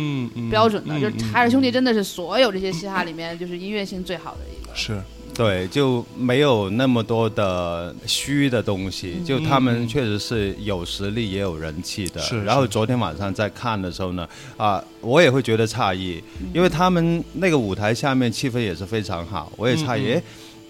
[0.50, 0.98] 标准的。
[0.98, 4.72] 嗯就是嗯海尔兄弟真的是所有这些嘻哈里面，就是音乐性最好的一个。
[4.74, 5.02] 是，
[5.34, 12.22] 对，就没有那么多的虚的东西，就他们确实是有实力也有人气的。
[12.22, 20.22] 是是然后昨天晚上在看的时候呢，啊，我也会觉得诧异，因为他们那个舞台下面气氛也是非常好，我也诧异，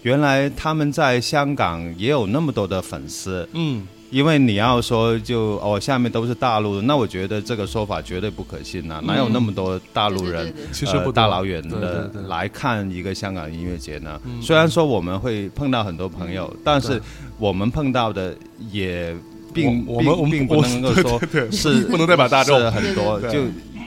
[0.02, 3.48] 原来他们在香港也有那么多的粉丝。
[3.54, 9.00] 嗯因为你要说就哦下面都是大陆的，那我觉得这个说法绝对不可信啊！
[9.06, 14.20] 哪有那么多大陆人其实不大老远的来看一个香港音乐节呢？
[14.42, 17.00] 虽然说我们会碰到很多朋友，但是
[17.38, 18.36] 我们碰到的
[18.70, 19.16] 也
[19.54, 21.18] 并我我们我们并并不能够说
[21.50, 23.38] 是不能代表大众是很多对就。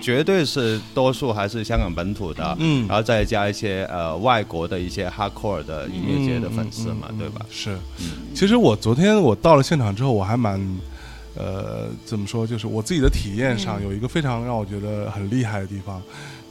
[0.01, 7.45] 绝对是多数还是香港本土的，嗯然后再加一些呃外国的一些 hardcore 的音乐节的粉丝嘛，对吧？
[7.49, 7.77] 是，
[8.33, 10.59] 其实我昨天我到了现场之后，我还蛮，
[11.35, 12.45] 呃，怎么说？
[12.45, 16.01] 就是我自己的体验上有一个非常让我觉得很厉害的地方，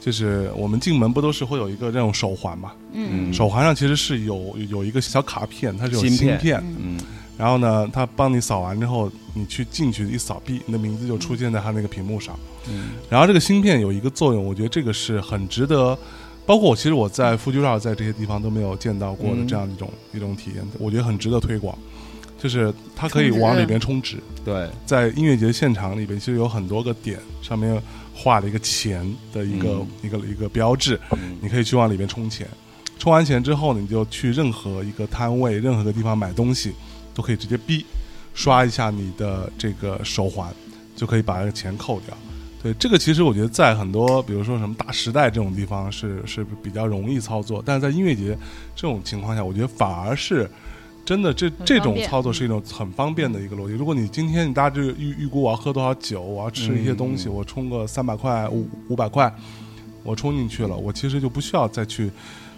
[0.01, 2.71] 就是我们进门不都是会有一个这种手环嘛？
[2.93, 6.99] 嗯手环上其实是有有一个小卡片，它是有芯片，嗯
[7.37, 12.37] 然后呢，他帮你扫完之后，你去进去一扫币，你的名字就出现在他那个屏幕上。
[12.69, 15.97] 嗯然后这个芯片有一个作用，我觉得这个是很值得。
[16.45, 21.75] 包括我，其实我在富居绕在这些地方都没有见到过的嗯这样一种、一种体验，我觉得很值得推广。
[22.37, 27.81] 就是它可以往里边充值，对，在音乐节现场里边，其实有很多个点，上面
[28.13, 29.01] 画了一个钱
[29.33, 30.99] 的一个、嗯一个一个标志，
[31.41, 32.47] 你可以去往里边充钱。
[32.99, 36.73] 充完钱之后呢，你就去任何一个摊位、任何个地方买东西，
[37.15, 37.83] 都可以直接逼
[38.35, 40.53] 刷一下你的这个手环，
[40.95, 42.15] 就可以把这个钱扣掉。
[42.61, 48.37] 对，这个其实我觉得在很多，比如说什么大时代这种地方是是比较容易操作，但是在音乐节
[48.75, 50.49] 这种情况下，我觉得反而是
[51.05, 53.73] 真的这这种操作是一种很方便的一个逻辑。
[53.73, 59.33] 如果你今天你大致预预估我要喝多少酒，我要吃一些东西，嗯我充个三百块、五五百块，
[60.03, 62.11] 我充进去了，我其实就不需要再去。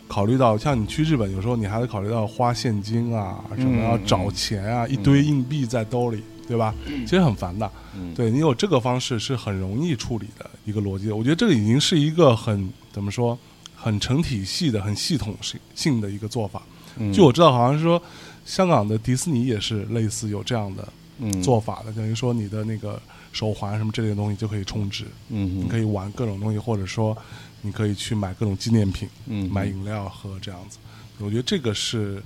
[0.07, 6.73] 考虑到像你去日本，有时候你还得考虑到花现金啊，什么嗯要找钱啊，一堆硬币在兜里，对吧？
[7.05, 7.69] 其实很烦的。
[7.95, 11.11] 嗯对你有这个方式是很容易处理的一个逻辑。
[11.11, 13.37] 我觉得这个已经是一个很怎么说，
[13.75, 16.61] 很成体系的、很系统性性的一个做法。
[16.97, 18.01] 嗯据我知道，好像是说
[18.45, 20.87] 香港的迪士尼也是类似有这样的
[21.19, 22.99] 嗯做法的，等于说你的那个
[23.31, 27.15] 手环什么这类的东西就可以充值，嗯你可以玩各种东西，或者说
[27.61, 30.77] 你可以去买各种纪念品，嗯买饮料喝这样子。
[31.19, 32.21] 我觉得这个是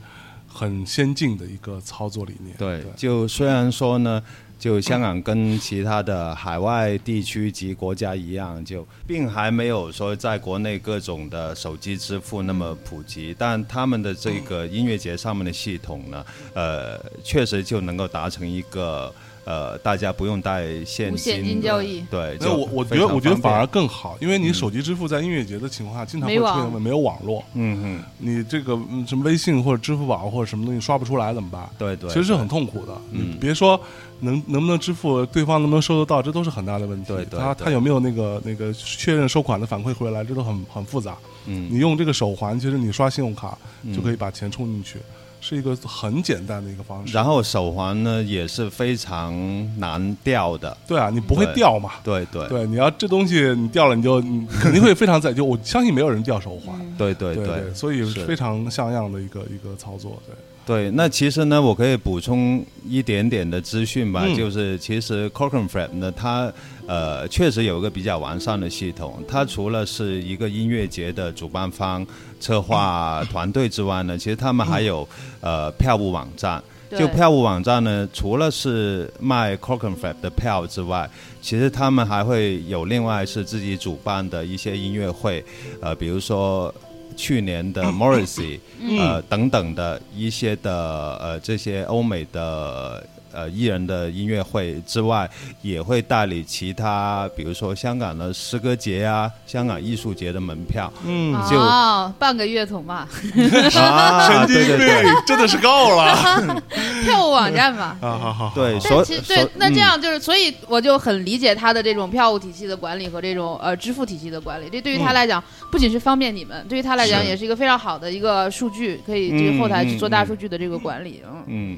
[0.48, 2.56] 很先进的一个操作理念。
[2.58, 4.22] 对，就虽然说呢，
[4.60, 19.14] 就香港跟其他的海外地区及国家一样，就并还没有说在国内各种的手机支付那么普及，但他们的这个音乐节上面的系统呢，呃，确实就能够达成一个。
[19.44, 22.02] 呃，大家不用带现金，无现金交易。
[22.12, 31.68] 对，那就我我觉得我觉得反而更好，因为你手机支付在音乐节的情况下，经常会出现问没有网络，嗯嗯，你这个嗯什么微信或者支付宝或者什么东西刷不出来怎么办？
[31.78, 32.94] 对对，其实是很痛苦的。
[33.12, 33.80] 嗯，别说
[34.20, 37.08] 能能不能支付，对方能不能收得到，这都是很大的问题。
[37.08, 37.40] 对对对。
[37.40, 41.18] 他他有没有那个那个确认收款的反馈回来，这都很很复杂。
[41.48, 41.68] 嗯。
[41.72, 43.58] 你用这个手环，其实你刷信用卡
[43.94, 45.00] 就可以把钱充进去，
[45.42, 47.14] 是一个很简单的一个方式。
[47.14, 49.34] 然后手环呢也是非常
[49.80, 51.92] 难掉的，对啊，你不会掉嘛？
[52.04, 56.80] 对对对，你要这东西你掉了，你就你 肯定会非常在就我相信没有人掉手环。
[56.98, 60.22] 对对对对，所以非常像样的一个一个操作。
[60.28, 66.54] 对，对，那其实呢，我可以补充一点点的资讯吧，嗯就是其实 Flap 呢，它
[66.88, 69.24] 呃确实有一个比较完善的系统。
[69.28, 72.06] 它除了是一个音乐节的主办方、
[72.40, 75.08] 策划团队之外呢，其实他们还有
[75.42, 76.62] 呃票务网站。
[76.92, 81.10] 就票务网站呢，除了是卖 Flap 的票之外，
[81.42, 85.42] 其实他们还会有另外是自己主办的一些音乐会，
[85.82, 86.74] 呃，比如说
[87.16, 88.60] 去年的 Morrissey，
[89.00, 95.30] 呃等等的一些的呃这些欧美的呃艺人的音乐会之外，
[95.62, 100.92] 也会代理其他，比如说香港的诗歌节啊、香港艺术节的门票。
[101.06, 103.08] 嗯，就哦，半个乐桶嘛，
[103.76, 105.12] 啊，神经病对对对。
[105.26, 106.62] 真的是够了。
[107.04, 107.98] 票务网站嘛。
[108.02, 114.70] 啊，好好好，对，好所但其实对那这样就是，所以我就很理解他的这种票务体系的管理和这种呃支付体系的管理。
[114.70, 121.22] 这对于他嗯来讲，不仅是方便你们，对于他来讲也是一个非常好的一个数据，可以这个后台去做大数据的这个管理。
[121.26, 121.78] 嗯嗯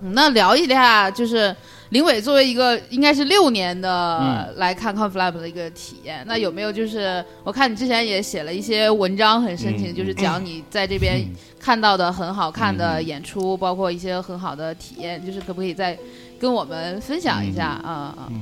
[0.00, 1.54] 那聊一下，就是
[1.90, 4.54] 林伟作为一个应该是六年的、嗯。
[4.56, 11.26] 来看 Conflab 的一个体验，那有没有就是我看你之前也写了一些文章，很深情，嗯就是讲你在这边
[11.58, 15.96] 看到的很好看的演出，包括一些很好的体验，就是可不可以再
[16.38, 18.32] 跟我们分享一下啊啊？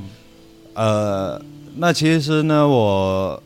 [0.74, 1.40] 呃，
[1.76, 3.40] 那其实呢，我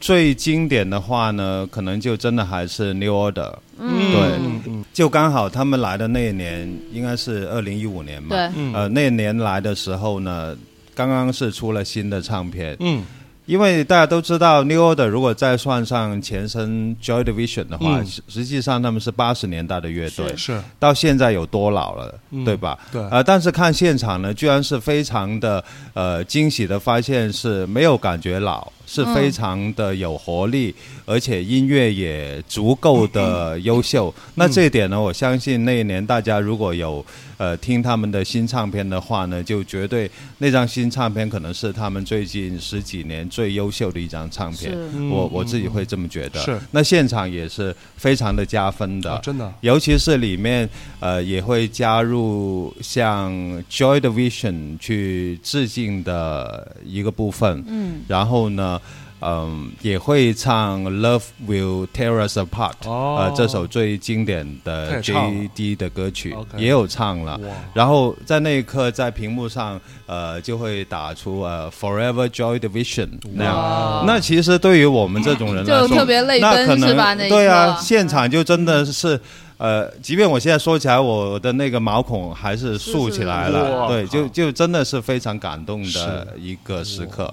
[0.00, 3.54] 最经典的话呢，可能就真的还是 New Order。
[3.78, 4.20] 嗯，对。
[4.20, 8.34] 嗯嗯就刚好他们来的那一年，应该是二零一五年嘛。
[8.34, 10.56] 对，嗯呃，那一年来的时候呢，
[10.94, 13.04] 刚刚是出了新的唱片，嗯
[13.44, 22.78] 因为大家都知道 New Order 如果再算上前身 Joy Division 的话，实实际上他们是八十年代的乐队，是到现在有多老了，对吧？
[22.90, 23.02] 对。
[23.10, 28.72] 呃，但是看现场呢，居然是非常的呃惊喜的发现是没有感觉老。
[28.86, 30.74] 是非常的有活力，
[31.04, 34.14] 而且音乐也足够的优秀。
[34.36, 37.04] 那这一点呢，我相信那一年大家如果有
[37.36, 40.08] 呃听他们的新唱片的话呢，就绝对
[40.38, 44.72] 那张新唱片可能是他们最近十几年最优秀的一张唱片。
[45.10, 46.40] 我我自己会这么觉得。
[46.40, 46.58] 是。
[46.70, 49.52] 那现场也是非常的加分的，真的。
[49.62, 50.68] 尤其是里面
[51.00, 53.32] 呃也会加入像
[53.68, 57.64] Joy Division 去致敬的一个部分。
[57.66, 58.02] 嗯。
[58.06, 58.75] 然后呢？
[59.22, 67.40] 嗯，也会唱《Love Will Tear Us Apart》呃，这首最经典的 J.D 的歌曲也有唱了。
[67.72, 74.04] 然后在那一刻，在屏幕上，呃，就会打出呃 “Forever Joy Division” 那样。
[74.06, 77.14] 那其实对于我们这种人来说，特别泪奔是吧？
[77.14, 79.18] 对啊，现场就真的是，
[79.56, 83.88] 呃，即便我现在说起来，我的那个毛孔还是竖起来了。
[83.88, 87.32] 对，就就真的是非常感动的一个时刻。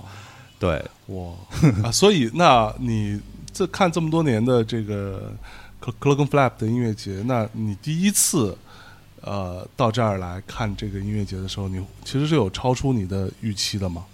[0.63, 1.33] 对，哇
[1.83, 1.91] 啊！
[1.91, 3.19] 所以，那你
[3.51, 5.33] 这看这么多年的这个
[5.81, 8.57] Clocken Flap 的音乐节，那你第一次
[9.19, 14.05] 呃到这儿来看这个音乐节的时候，你其实是有超出你的预期的吗？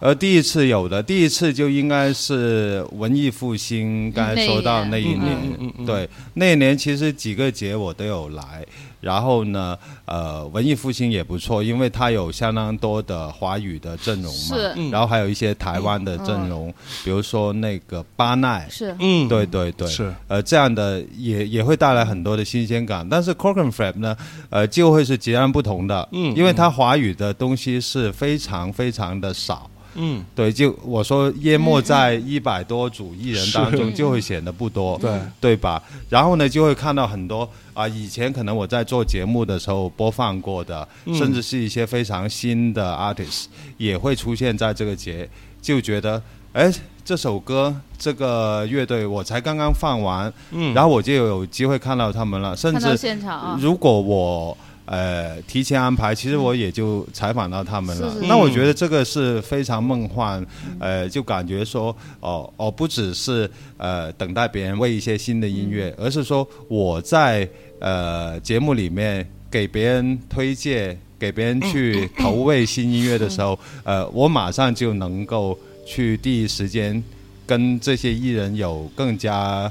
[0.00, 8.64] 呃，第一次有的，第一次就应该是文艺复兴，刚才说到那一年，对，那一年其实几个节我都有来。
[9.00, 14.56] 然后呢，呃，文艺复兴也不错，因为它有相当多的华语的阵容嘛，
[14.90, 16.74] 然后还有一些台湾的阵容，
[17.04, 23.08] 比如说那个巴奈，是，嗯，对对对，是，呃，这样的也也会带来很多的新鲜感。
[23.08, 24.16] 但是 c o r k e n f r a p 呢，
[24.50, 29.70] 呃，就会是截然不同的，嗯，因为它华语的东西是非常非常的少。
[29.94, 35.18] 嗯，对，就我说淹没在一百多组艺人当中，就会显得不多，对。
[35.40, 35.82] 对吧？
[36.08, 45.28] 然后呢，就会看到很多啊，以前可能我在做节目的时候播放过的，甚至是一些非常新的 artist 也会出现在这个节，
[45.62, 46.22] 就觉得
[46.52, 46.72] 哎，
[47.04, 54.56] 这首歌这个乐队我才刚刚放完，嗯，然后我就有机会看到他们了，甚至现场，如果我。
[54.90, 58.16] 呃，提前安排，其实我也就采访到他们了。
[58.22, 60.42] 那我觉得这个是非常梦幻，
[60.78, 67.46] 呃，就感觉说，哦哦，不只是呃等待别人为一些新的音乐，而是说我在
[67.80, 77.04] 呃节目里面给别人推荐，给别人去投喂新音乐的时候， 呃，我马上就能够去第一时间
[77.46, 79.70] 跟这些艺人有更加。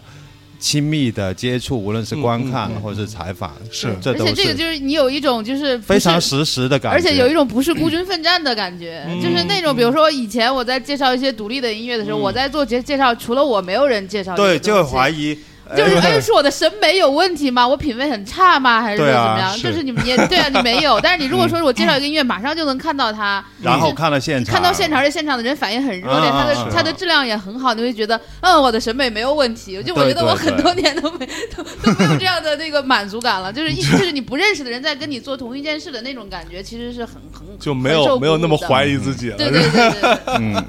[0.60, 15.38] 亲密的接触，无论是观看或者是采访，是，而且这个就是你有一种就是非常实时的感觉，而且有一种不是孤军奋战的感觉，就是那种比如说以前我在介绍一些独立的音乐的时候，我在做介介绍，除了我没有人介绍，对，就会怀疑。
[15.76, 17.68] 就是哎，是我的审美有问题吗？
[17.68, 18.82] 我品味很差吗？
[18.82, 19.54] 还是怎么样？
[19.60, 21.00] 就是你们也对啊，你没有。
[21.02, 29.82] 但是你如果说我介绍一个音乐，马上就能看到它，然后看到现场，看到现场，而且现场的人反应很热烈，它的它的质量也很好，你会觉得嗯，我的审美没有问题。
[29.84, 33.52] 就我觉得我很多年都没都都没有这样的那个满足感了。
[33.52, 39.38] 就是一 就是你不认识的人在跟你做同一件事的那种感觉，其实是很很就没有没有那么怀疑自己了。
[39.38, 40.18] 对对对对。
[40.40, 40.66] 嗯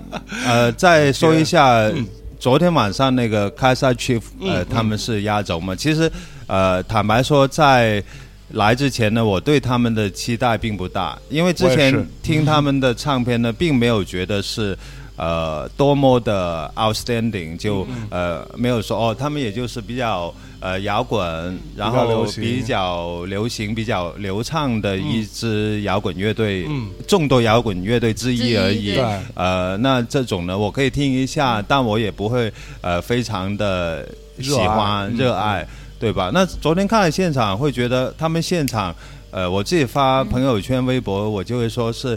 [0.47, 1.91] 呃，再说一下。
[2.39, 5.75] 昨天晚上那个 s a Chief，呃，他们是压轴嘛？
[5.75, 6.11] 其实，
[6.47, 8.03] 呃，坦白说，在
[8.51, 14.77] 来之前呢，我对他们的期待并不大，因为之前听他们的唱片呢，并没有觉得是。
[15.19, 26.69] 呃，多么的 outstanding，就呃没有说哦，他们也就是比较呃摇滚，然后比较流行、比较流畅的一支摇滚乐队，
[27.09, 28.97] 众多摇滚乐队之一而已。
[29.35, 34.09] 呃，那这种呢，我可以听一下，但我也不会呃非常的
[34.41, 35.67] 喜欢热爱，
[35.99, 36.31] 对吧？
[36.33, 38.95] 那昨天看了现场，会觉得他们现场，
[39.33, 42.17] 呃，我自己发朋友圈、微博，我就会说是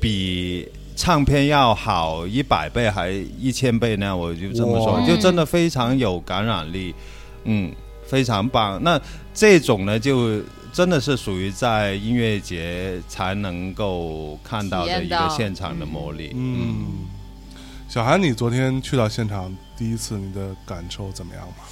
[0.00, 0.66] 比。
[1.02, 4.16] 唱片要好一百倍还一千倍呢？
[4.16, 6.94] 我就这么说，就真的非常有感染力，
[7.42, 7.72] 嗯，
[8.06, 8.80] 非常棒。
[8.84, 9.00] 那
[9.34, 10.40] 这种呢，就
[10.72, 16.30] 真的是属于在音乐节才能够看到的一个现场的魔力。
[16.36, 16.86] 嗯，
[17.88, 21.64] 小韩，你昨天去到现场第一次，你的感受怎么样嘛？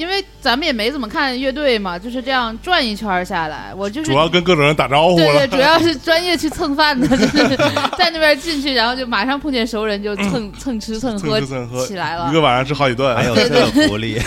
[0.00, 7.54] 因为咱们也没怎么看乐队嘛，就是这样转一圈下来，我就是主要跟各种人打招呼对对， 主要是专业去蹭饭的，就是
[7.98, 11.18] 在那边进去，然后就马上碰见熟人，就蹭 蹭吃蹭
[11.68, 14.18] 喝起来了，一个晚上吃好几顿，还有这个福利。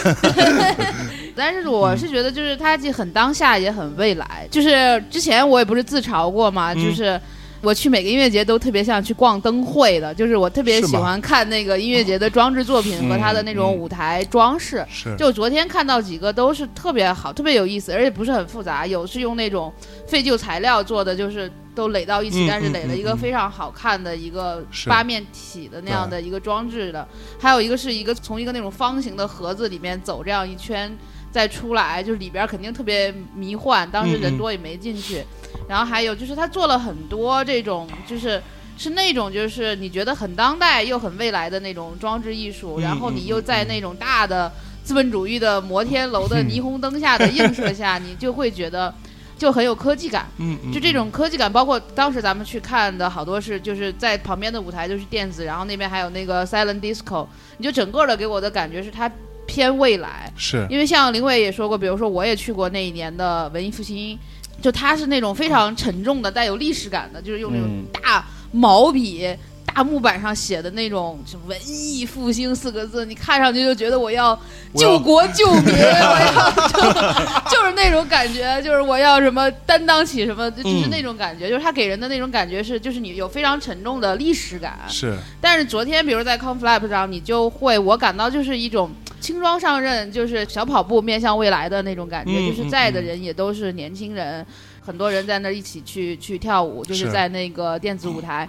[1.36, 4.48] 但是我是觉得，就是它既很当下，也很未来。
[4.52, 7.20] 就是之前我也不是自嘲过嘛，就是。
[7.64, 14.86] 我去每个音乐节都特别像去逛灯会的，就是我特别喜欢看那个音乐节的装置作品和它的那种舞台装饰。
[14.90, 18.86] 是就昨天看到几个都是特别好，特别有意思，而且不是很复杂。
[18.86, 19.72] 有是用那种
[20.06, 27.08] 废旧材料做的，就是都垒到一起，嗯但是垒了一个非常好看的一个八面体的那样的一个装置的。
[27.40, 30.94] 还有一个是一个从一个那种方形的盒子里面走这样一圈
[31.34, 35.22] 再出来，就是里边肯定特别迷幻，当时嗯人多也没进去。
[35.68, 38.42] 然后还有就是他做了很多这种就是。
[38.76, 44.52] 是那种就是你觉得很当代又很未来的那种装置艺术，嗯然后你又在那种大的
[44.84, 48.92] 资本主义的摩天楼的霓虹灯下的映射下， 你就会觉得
[49.38, 50.28] 就很有科技感。
[50.40, 57.28] 嗯嗯就这种科技感，包括当时咱们去看的好多是就是在旁边的舞台就是电子，然后那边还有那个 silent disco，
[57.60, 59.10] 你就整个的给我的感觉是它
[59.46, 60.32] 偏未来。
[60.36, 64.18] 是因为像林伟也说过，比如说我也去过那一年的文艺复兴，
[64.62, 69.36] 就它是那种非常沉重的、带有历史感的，就是用那种嗯大毛笔。
[69.76, 74.40] 大木板上写的那种“文艺复兴”四个字，你看上去就觉得我要
[74.76, 84.78] 救国救民，我要就 就是那种感觉，就是我要什么担当起什么，就就是嗯那种感觉，就是他给人的那种感觉是，就是你有非常沉重的历史感。
[84.88, 88.92] 是但是昨天，比如在 Conflap 上，你就会我感到就是一种
[89.24, 94.46] 轻装上阵，就是小跑步面向未来的那种感觉，嗯就是在的人也都是年轻人，
[94.82, 98.48] 很多人在那儿一起去去跳舞，就是是在那个电子舞台。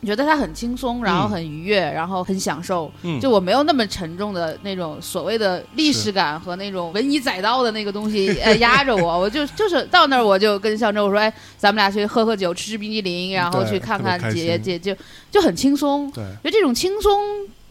[0.00, 2.88] 你觉得他很轻松，然后很愉悦，然后很享受。
[3.02, 14.94] 嗯就我没有那么沉重的那种所谓的历史感和那种文以载道的那个东西呃 压着我，我就就是到那儿我就跟向周我说，哎，咱们俩去喝喝酒，吃吃冰激凌，然后去看看姐姐，就
[15.32, 16.08] 就很轻松。
[16.12, 17.20] 对就这种轻松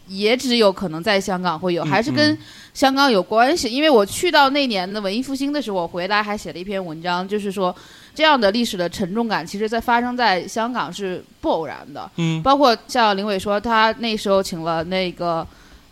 [0.08, 2.38] 也只有可能在香港会有，嗯还是跟嗯
[2.74, 3.68] 香港有关系。
[3.68, 7.74] 因为我去到那年的文艺复兴的时候，我回来还写了一篇文章，就是说
[8.14, 12.10] 这样的历史的沉重感，其实在发生在香港是不偶然的。
[12.16, 15.46] 嗯包括像林伟说，他那时候请了那个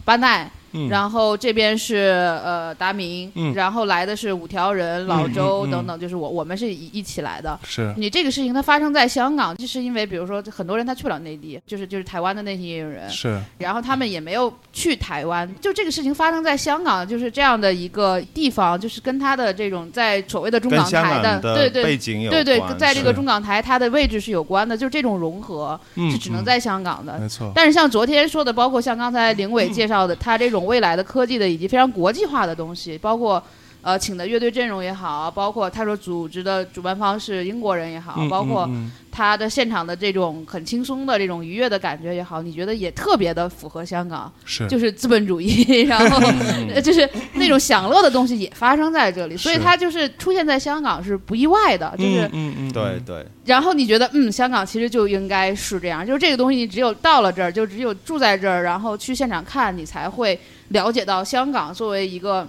[0.04, 0.50] 巴奈。
[0.72, 0.88] 嗯。
[0.88, 1.96] 然后这边是
[2.44, 3.54] 呃达明，嗯。
[3.54, 7.58] 然后来的是五条人、老周等等，就是我我们是一一起来的。
[7.64, 7.92] 是。
[7.96, 13.40] 你这个事情它发生在香港，就是因为比如说很多人他去不了内地，就是就是台湾的那些人，是。
[13.58, 27.18] 然后他们也没有去台湾，就这个事情发生在香港，就是这样的一个地方，就是跟他的这种在所谓的中港台的对对背景有对对，在这个中港台它的位置是有关的，就是这种融合是只能在香港的。
[27.18, 33.42] 没错，但是像昨天说的，包括像刚才林伟介绍的，他这种未来的科技的以及非常国际化的东西，包括
[33.87, 44.66] 呃请的乐队阵容也好，包括他说组织的主办方是英国人也好，嗯包括嗯他的现场的这种很轻松的这种愉悦的感觉也好，你觉得也特别的符合香港，是。
[44.68, 46.18] 就是资本主义， 然后
[46.74, 49.61] 呃就是那种享乐的东西也发生在这里，所以是。
[49.61, 52.22] 它就是出现在香港是不意外的，就是。
[52.32, 60.37] 嗯嗯嗯对对，然后你觉得，嗯，香港其实就应该是这样，就是这个东西，你只有到了这儿，就只有住在这儿，然后去现场看，你才会
[60.70, 62.47] 了解到香港作为一个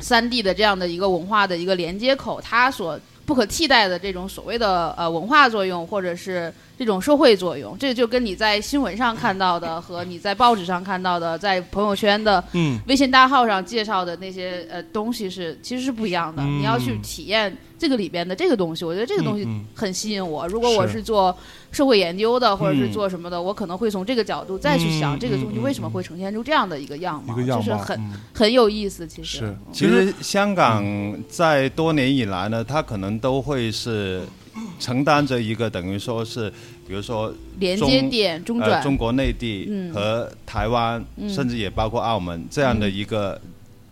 [0.00, 16.42] 三地的这样的一个文化的一个连接口，它所不可替代的这种所谓的呃文化作用，或者是这种社会作用，这就跟你在新闻上看到的和你在报纸上看到的，在朋友圈的嗯微信大号上介绍的那些呃东西是其实是不一样的。
[16.42, 20.46] 嗯你要去体验这个里边的这个东西，我觉得这个东西很吸引我。
[20.46, 20.98] 如果我是。
[20.98, 21.36] 是做
[21.70, 22.92] 社会研究的，或者是嗯。
[22.92, 28.12] 做什么的，我可能会从这个角度再去想嗯这个东西嗯为什么会呈现出这样的一个样貌，样貌就是很嗯。
[28.32, 29.06] 很有意思。
[29.06, 29.56] 其实是。
[29.72, 30.84] 其实香港
[31.28, 34.22] 在多年以来呢，它可能都会是
[34.78, 36.50] 承担着一个等于说是，
[36.86, 39.92] 比如说连接点中呃转，中国内地嗯。
[39.92, 41.28] 和台湾，嗯。
[41.28, 43.40] 甚至也包括澳门这样的一个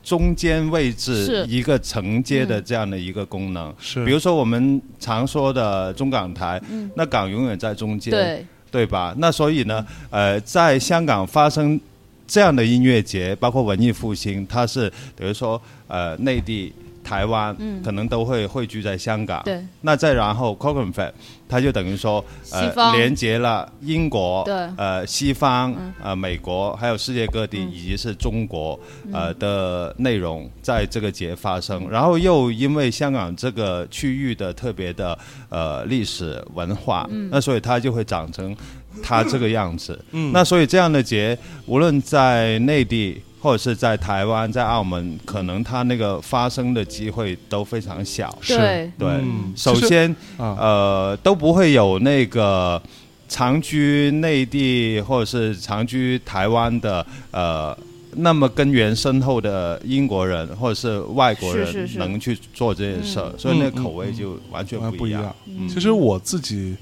[0.04, 3.74] 中间位置一个承接的嗯这样的一个功能。
[3.78, 4.04] 是。
[4.04, 6.90] 比如说我们常说的中港台，嗯。
[6.94, 8.46] 那港永远在中间，对。
[8.70, 9.14] 对吧？
[9.18, 11.80] 那所以呢，呃，在香港发生
[12.26, 16.72] 这样的音乐节，包括文艺复兴，它是等于说呃内地。
[17.06, 17.80] 台湾、嗯。
[17.84, 19.64] 可能都会汇聚在香港，对。
[19.82, 21.12] 那再然后 c o c o n f e
[21.48, 24.54] 它就等于说呃连接了英国、对。
[24.76, 25.92] 呃西方、嗯。
[26.02, 27.70] 呃美国，还有世界各地、嗯。
[27.72, 28.78] 以及是中国
[29.12, 35.16] 呃的内容在这个节发生，然后又因为香港这个区域的特别的
[35.48, 37.28] 呃历史文化，嗯。
[37.30, 38.56] 那所以它就会长成
[39.00, 39.96] 它这个样子。
[40.10, 40.32] 嗯。
[40.32, 48.36] 那所以这样的节，无论在内地或者是在台湾、在澳门，可能它那个发生的机会都非常小。
[48.42, 48.90] 是。
[48.98, 49.08] 对。
[49.54, 50.56] 首先啊。
[50.58, 52.82] 呃都不会有那个
[53.28, 57.76] 长居内地或者是长居台湾的呃
[58.16, 65.32] 那么根源深厚的英国人或者是外国人能去做这件事儿，所以那个口味就完全不一样。
[65.46, 65.68] 嗯。
[65.68, 66.74] 其实我自己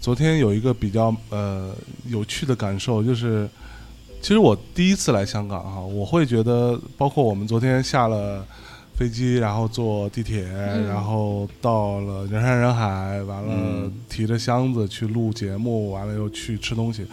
[0.00, 1.74] 昨天有一个比较呃
[2.08, 3.46] 有趣的感受，就是
[4.26, 8.44] 其实我第一次来香港哈，我会觉得，包括我们昨天下了
[8.96, 17.06] 飞机，然后坐地铁，嗯然后到了人山人海，完了嗯提着箱子去录节目，完了又去吃东西，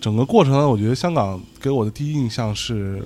[0.00, 3.04] 整个过程呢，我觉得香港给我的第一印象是，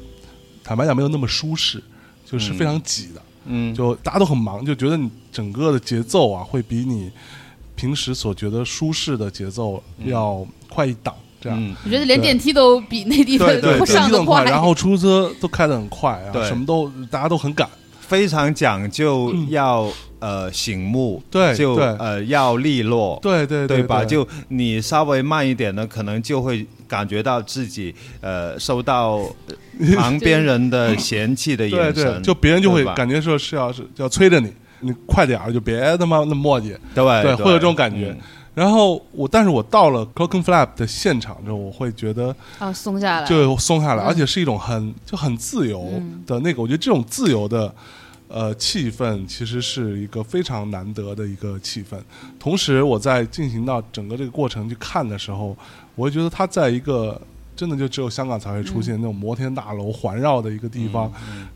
[0.62, 1.82] 坦白讲没有那么舒适，
[2.26, 3.22] 就是嗯非常挤的。
[3.46, 7.10] 嗯，就大家都很忙，就觉得你整个的节奏啊，会比你
[7.74, 11.14] 平时所觉得舒适的节奏要快一档。
[11.44, 11.76] 这样，嗯。
[11.84, 16.42] 我觉得连电梯都比内地的对，上的快，然后出租车都开的很快啊，对。
[16.46, 17.68] 什么都大家都很赶。
[18.00, 19.88] 非常讲究要、
[20.18, 21.54] 呃醒目，就对。
[21.56, 24.04] 就呃要利落，对对对吧？
[24.04, 36.76] 就你稍微慢一点呢，可能就会感觉到自己呃受到呃旁边人的嫌弃的眼神， 对，就别人就会感觉说是要是要催着你，你快点儿，就别他妈那么磨叽。
[36.94, 38.08] 对对会有这种感觉。
[38.10, 38.18] 嗯
[38.54, 45.90] 然后我，但是我到了 Clocken Flap 的现场之后，我会觉得啊松下来，就松下来，嗯而且是一种很就很自由
[46.26, 46.62] 的那个。
[46.62, 47.74] 我觉得这种自由的
[48.28, 51.96] 呃气氛，其实是一个非常难得的一个气氛。
[52.38, 55.56] 同时，我在进行到整个这个过程去看的时候，
[55.96, 57.20] 我会觉得他在一个
[57.56, 61.12] 真的就只有香港才会出现那种摩天大楼环绕的一个地方，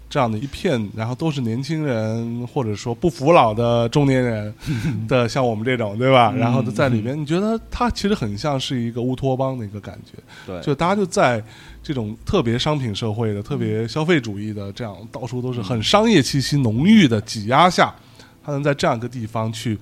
[0.09, 4.55] 这样的一片，然后都是年轻人或者说不服老的中年人
[5.09, 6.33] 的，像我们这种，对吧？
[6.37, 10.13] 然后都在里面，你觉得它其实很像是一个乌托邦的一个感觉。
[10.47, 11.43] 对，就大家就在
[11.83, 17.95] 这种特别商品社会的、特别消费主义的这样到处都是很商业气息浓郁的挤压下，
[18.45, 19.79] 他能在这样一个地方去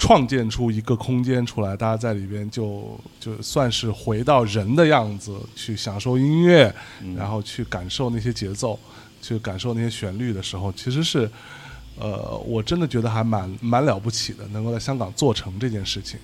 [0.00, 6.74] 创建出一个空间出来，大家在里边就就算是回到人的样子，去享受音乐，
[7.14, 8.76] 然后去感受那些节奏，
[9.22, 11.30] 去感受那些旋律的时候，其实是。
[11.98, 16.18] 呃，我真的觉得还蛮蛮了不起的，能够在香港做成这件事情，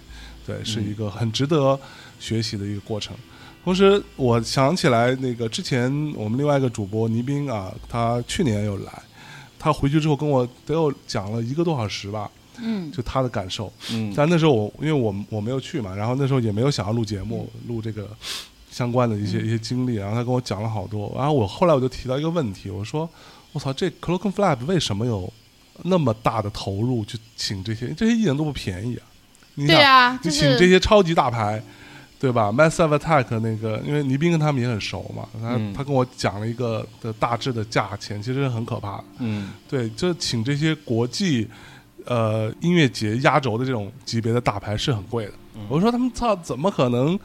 [0.46, 1.78] 对，是一个很值得
[2.18, 3.14] 学习的一个过程。
[3.62, 9.02] 同时，我想起来那个之前我们另外一个主播倪斌啊，他去年有来，
[9.58, 12.30] 他回去之后跟我得有讲了一个多小时吧，
[12.61, 13.72] 嗯就他的感受。
[13.90, 18.09] 嗯但那时候我因为我我没有去嘛，然后那时候也没有想要录节目，录这个
[18.70, 21.12] 相关的一些一些经历，然后他跟我讲了好多。
[21.16, 23.09] 然后我后来我就提到一个问题，我说
[23.52, 25.32] 我操，这 Clocken Flap 为什么有
[25.82, 29.04] 那么大的投入去请这些这些艺人都不便宜啊？
[29.54, 31.62] 你想对啊，你请这些超级大牌，
[32.18, 39.04] 对吧？Massive Attack 那个，因为倪斌跟他们也很熟嘛，他、嗯他跟我讲了一个的大致的价钱，其实是很可怕的。
[39.20, 41.48] 嗯对，就请这些国际
[42.07, 45.32] 呃音乐节压轴的这种级别的大牌是很贵的。
[45.57, 47.18] 嗯我说他们操，怎么可能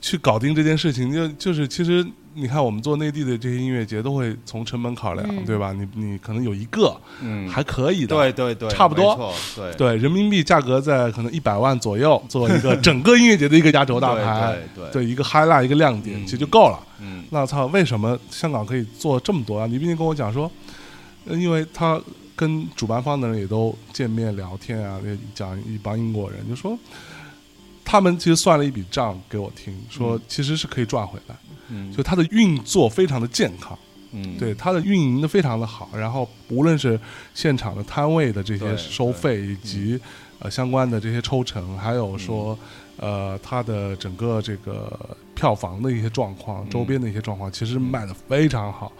[0.00, 1.12] 去搞定这件事情？
[1.12, 2.04] 就就是其实
[2.34, 5.72] 你看，我们做内地的这些音乐节都会从成本考量，嗯对吧？
[5.72, 16.78] 你你可能有一个嗯，还可以的，对对对，差不多，对对，人民币价格在可能一百万左右，做一个整个音乐节的一个压轴大牌，对对对一个 highlight 一个亮点，嗯其实就够了。
[17.00, 19.66] 嗯那操，为什么香港可以做这么多啊？
[19.66, 20.50] 你毕竟跟我讲说，
[21.26, 22.00] 呃因为他
[22.40, 26.78] 跟主办方的人也都见面聊天啊，也讲一帮英国人就说，
[27.84, 31.36] 他们其实算了一笔账给我听，说嗯其实是可以赚回来，
[31.68, 33.78] 嗯就它的运作非常的健康。
[34.12, 36.98] 嗯对它的运营的非常的好，然后无论是
[37.34, 40.00] 现场的摊位的这些收费，以及
[40.38, 42.58] 呃相关的这些抽成，还有说
[42.96, 44.98] 嗯呃它的整个这个
[45.34, 48.90] 票房的一些状况、嗯周边的一些状况，其实卖的非常好。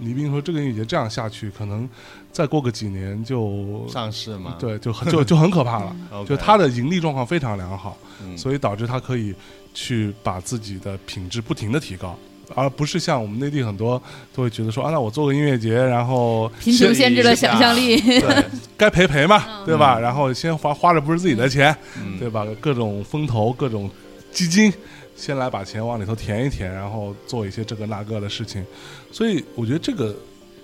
[0.00, 1.88] 李斌说，这个音乐节这样下去，可能
[2.34, 5.96] 再过个几年就上市嘛，对，就很就就很可怕了。
[6.28, 9.32] 就它的盈利状况非常良好，嗯所以导致它可以
[9.72, 12.18] 去把自己的品质不停的提高。
[12.54, 14.00] 而不是像我们内地很多
[14.34, 17.98] 都会觉得说啊，那我做个音乐节，然后贫穷限制了想象力。
[17.98, 18.44] 对，
[18.76, 19.98] 该赔赔嘛，对吧？
[19.98, 22.46] 然后先花花的不是自己的钱，嗯对吧？
[22.60, 23.88] 各种风投、各种
[24.30, 24.70] 基金，
[25.16, 28.62] 先来把钱往里头填一填，然后做一些这个那个的事情。
[29.10, 30.14] 所以我觉得这个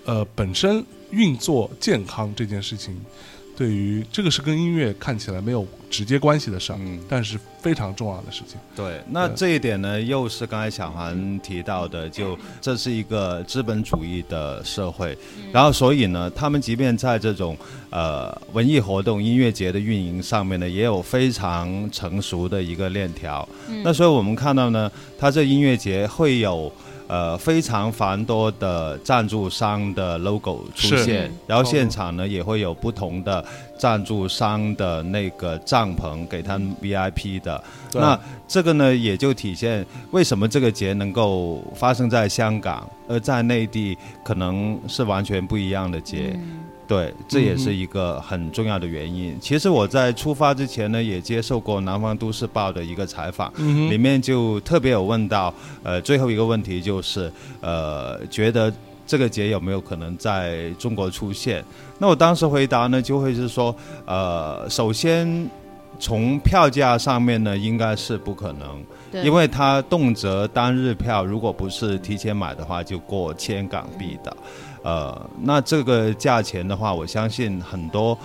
[0.05, 2.99] 呃本身运作健康这件事情，
[3.55, 8.57] 对于这个是跟音乐看起来没有直接关系的事儿，嗯但是非常重要的事情。
[8.75, 15.15] 对，那这一点呢，又是刚才小韩提到的，就这是一个资本主义的社会，
[15.51, 17.55] 然后所以呢，他们即便在这种
[17.89, 23.47] 呃文艺活动、音乐节的运营上面呢，也有非常成熟的一个链条。
[23.83, 24.89] 那所以我们看到呢，
[25.19, 26.71] 它这音乐节会有。
[27.11, 33.43] 呃非常繁多的赞助商的 logo 出现，然后现场呢也会有不同的
[33.77, 37.61] 赞助商的那个帐篷给他们 VIP 的。
[37.93, 46.39] 那这个呢也就体现为什么这个节能够发生在香港，而在内地可能是完全不一样的节。
[46.91, 49.37] 对，这也是一个很重要的原因。
[49.39, 53.49] 其实我在出发之前呢，也接受过南方都市报的一个采访，
[53.89, 57.31] 里面就特别有问到，呃，最后一个问题就是，
[57.61, 58.69] 呃，觉得
[59.07, 61.63] 这个节有没有可能在中国出现？
[61.97, 63.73] 那我当时回答呢，就会是说，
[64.05, 65.49] 呃，首先
[65.97, 74.35] 从票价上面呢，应该是不可能，因为它动辄单日票，如果不是提前买的话，就过千港币的。
[74.83, 78.17] 呃，那这个价钱的话，我相信很多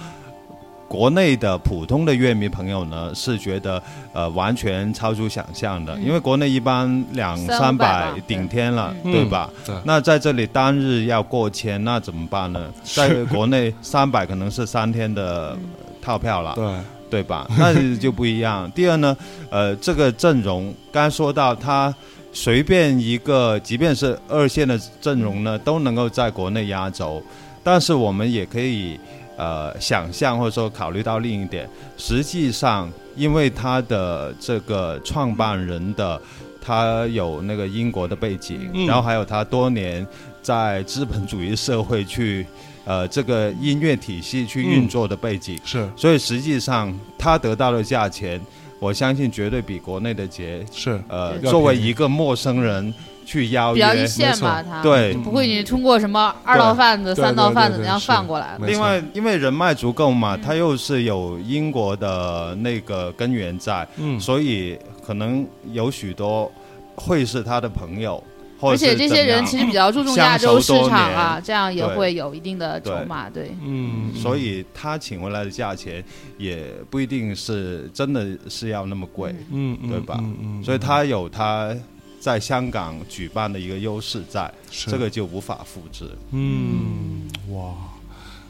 [0.89, 3.83] 国内的普通的乐迷朋友呢是觉得
[4.13, 9.51] 呃完全超出想象的，因为国内一般两三百顶天了，对吧？
[9.85, 12.73] 那在这里单日要过千，那怎么办呢？
[12.83, 15.57] 在国内三百可能是三天的
[16.01, 16.75] 套票了，对
[17.11, 17.47] 对吧？
[17.59, 18.71] 那就不一样。
[18.71, 19.17] 第二呢，
[19.51, 21.95] 呃，这个阵容刚才说到他。
[22.37, 27.23] 随便一个，即便是二线的阵容呢，都能够在国内压轴。
[27.65, 29.01] 但是我们也可以
[29.39, 31.67] 呃想象，或者说考虑到另一点，
[31.97, 36.21] 实际上因为他的这个创办人的
[36.61, 40.07] 他有那个英国的背景，然后还有他多年
[40.43, 42.47] 在资本主义社会去
[42.85, 48.39] 呃这个音乐体系去运作的背景，是，所以实际上他得到的价钱。
[48.79, 51.01] 我相信绝对比国内的节是。
[51.09, 52.93] 呃，作为一个陌生人
[53.25, 54.83] 去邀约，比较一线吧，他。
[54.83, 58.59] 对，不会你通过什么二道贩子、三道贩子那样贩过来。
[58.61, 66.51] 另外，因为人脉足够嘛，他又是有英国的那个根源在，嗯，所以可能有许多
[66.95, 68.23] 会是他的朋友。
[68.61, 73.55] 而且这些人其实比较注重亚洲市场啊，这样也会有一定的筹码，对。
[73.63, 76.03] 嗯，所以他请回来的价钱
[76.39, 80.19] 也不一定是真的是要那么贵，嗯，对吧？
[80.21, 81.77] 嗯所以他有他
[82.19, 86.09] 在香港举办的一个优势在，这个就无法复制。
[86.31, 87.75] 嗯，哇。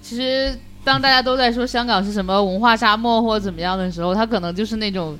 [0.02, 5.18] 其实当大家都在说香港是什么文化沙漠或怎么样的时候，他可能就是那种。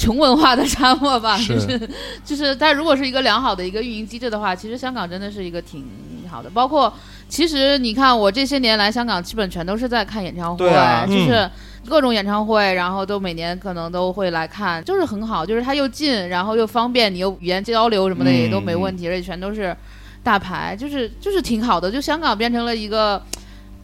[0.00, 1.78] 穷文化的沙漠吧，就是
[2.24, 5.84] 就是，但如果是一个良好的一个运营机制的话，其实香港真的是一个挺
[6.30, 6.48] 好的。
[6.48, 6.90] 包括
[7.28, 10.66] 其实你看，我这些年来香港基本全都是在看演唱会，
[11.06, 11.46] 就是
[11.86, 19.76] 各种演唱会，然后都每年可能都会来看，就是很好，就是它又近，然后又方便，你又语言交流什么的也都没问题，而且全都是
[20.22, 21.90] 大牌，就是就是挺好的。
[21.90, 23.22] 就香港变成了一个。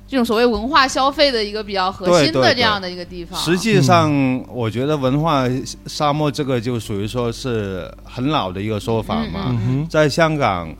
[0.08, 4.08] 这种所谓文化消费的一个比较核心的这样的一个地方，实际上
[4.48, 5.44] 我觉得文化
[5.86, 9.60] 沙漠这个就属于说是很老的一个说法嘛。
[9.90, 10.72] 在香港，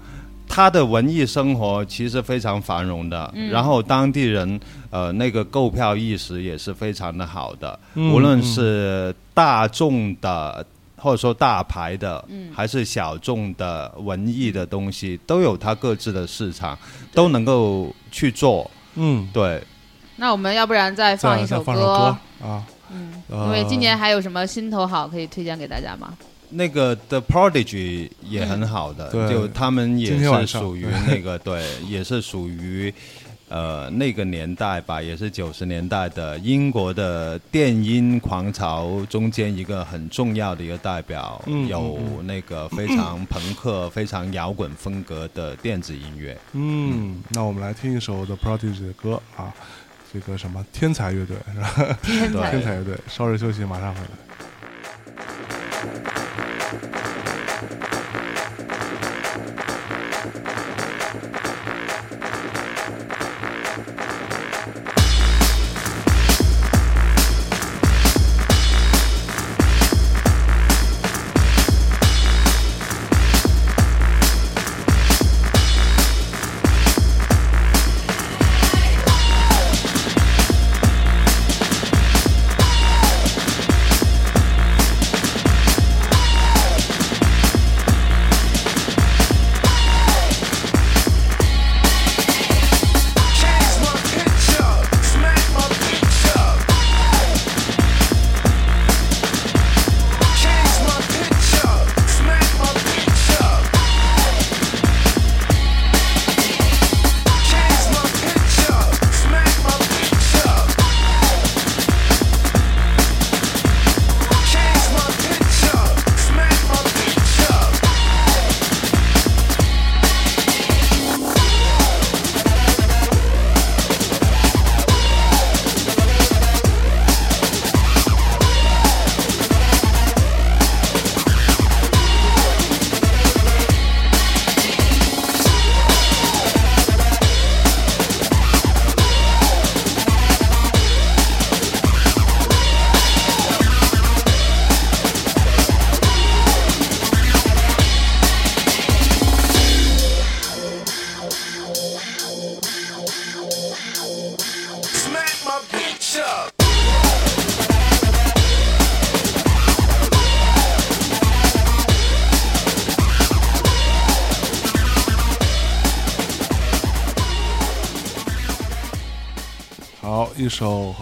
[0.48, 4.60] 它的文艺生活其实非常繁荣的，然后当地人
[4.90, 10.64] 呃那个购票意识也是非常的好的，无论是大众的
[10.96, 12.24] 或者说大牌的，
[12.54, 16.78] 还是小众的文艺的东西，都有它各自的市场，
[17.12, 18.70] 都能够去做。
[18.96, 19.62] 嗯，对。
[20.16, 22.64] 那我们要不然再放一首歌啊？
[22.90, 26.12] 嗯，因为今年还有什么心头好可以推荐给大家吗？
[26.50, 32.92] 那个 The Prodigy 也很好的，就他们也是属于那个对，也是属于。
[33.48, 46.36] 呃，那个年代吧，也是九十年代的英国的电音狂潮中间一个很重要的一个代表，有那个非常朋克、非常摇滚风格的电子音乐。
[46.54, 49.54] 嗯，那我们来听一首 The Prodigy 的歌啊，
[50.12, 51.60] 这个什么天才乐队是
[52.34, 52.50] 吧？
[52.50, 54.08] 天才乐队，稍事休息，马上回来。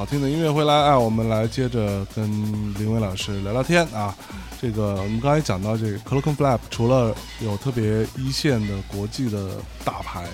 [0.05, 2.31] 好听的音乐回来啊，我们来接着跟
[2.75, 4.15] 林伟老师聊聊天啊。
[4.61, 9.53] 这个我们刚才讲到这个 Clocken Flap，除了有特别一线的国际的
[9.83, 10.27] 大牌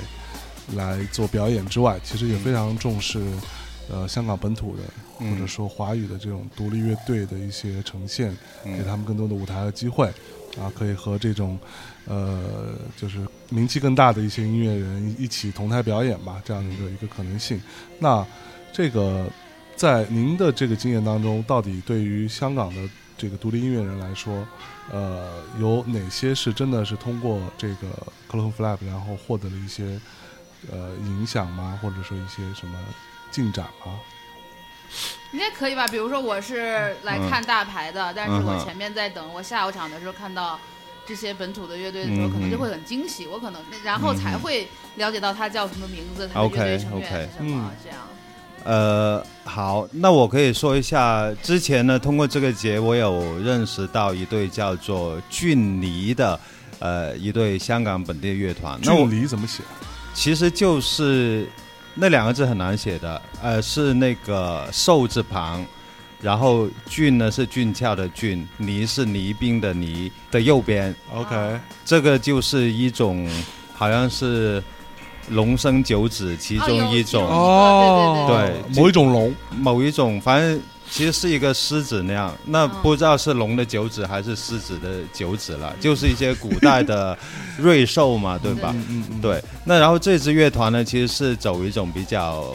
[0.75, 3.23] 来做表演之外，其实也非常重视
[3.89, 4.83] 呃香港本土的
[5.25, 10.09] 或者说华语的这种独立乐队的一些呈现，给他们更多的舞台和机会
[10.59, 11.57] 啊，可以和这种
[12.07, 17.63] 呃就是名气更大的一些音乐人一起同台表演吧，这样的一个一个可能性。
[18.01, 18.27] 那
[18.73, 19.27] 这个
[19.81, 22.83] 在您的这个经验当中，到底对于香港的
[23.17, 24.47] 这个独立音乐人来说，
[24.93, 27.87] 呃，有哪些是真的是通过这个
[28.31, 29.99] Clock Flap 然后获得了一些
[30.71, 31.79] 呃影响吗？
[31.81, 32.79] 或者说一些什么
[33.31, 33.99] 进展吗？
[35.33, 35.89] 应该可以吧？
[35.89, 40.61] 比如说我是来看大牌的，但是我前面在等我下午场的时候看到
[41.07, 43.27] 这些本土的乐队的时候，可能就会很惊喜。
[43.27, 47.99] 我可能然后才会了解到他叫什么名字，他的乐队成员是什么这样。
[48.63, 56.39] 呃，好，那我可以说一下，之前呢，通过这个节，我有认识到一对叫做俊尼的，
[56.79, 58.79] 呃，一对香港本地乐团。
[58.83, 59.63] 俊尼怎么写？
[60.13, 61.49] 其实就是
[61.95, 65.65] 那两个字很难写的，呃，是那个寿字旁，
[66.21, 70.95] 然后俊呢是俊俏的俊，尼是泥冰的泥的右边。
[71.15, 73.27] OK，这个就是一种，
[73.73, 74.63] 好像是。
[75.31, 80.61] 龙生九子，其中一种哦，对，某一种龙，某一种，反正
[80.91, 82.37] 其实是一个狮子那样。
[82.45, 87.17] 那不知道是龙的九子还是狮子的九子了，就是一些古代的
[87.57, 88.75] 瑞兽嘛，对吧？
[88.89, 89.21] 嗯嗯。
[89.21, 92.53] 对，那然后这支乐团呢，其实是走一种比较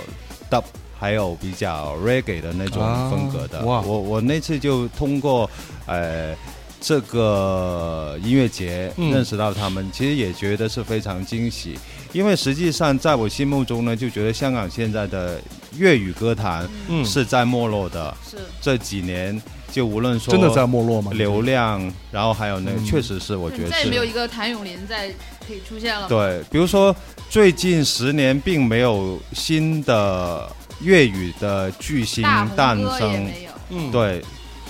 [0.52, 0.64] dub，
[1.00, 3.64] 还有比较 reggae 的那种风格的。
[3.66, 3.82] 哇！
[3.82, 5.50] 我我那次就通过
[5.86, 6.36] 呃
[6.82, 11.80] 这个音乐节认识到他们，其实也觉得是非常惊喜。
[12.16, 15.38] 因为实际上，在我心目中呢，就觉得香港现在的
[15.78, 16.66] 粤语歌坛
[17.04, 18.16] 是在没落的。
[18.26, 21.12] 是这几年，就无论说真的在没落吗？
[21.14, 25.10] 流量，然后还有那个，确实是我觉得再也没有一个谭咏麟在
[25.46, 26.08] 可以出现了。
[26.08, 26.96] 对，比如说
[27.30, 30.50] 最近十年并没有新的
[30.80, 32.24] 粤语的巨星
[32.56, 33.30] 诞生。
[33.72, 34.24] 嗯，对，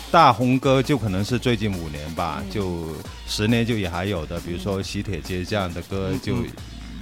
[0.10, 2.88] 大红歌就可能是最近五年吧，就
[3.28, 6.38] 十年就也还有的，比如说《喜帖街》这样的歌就。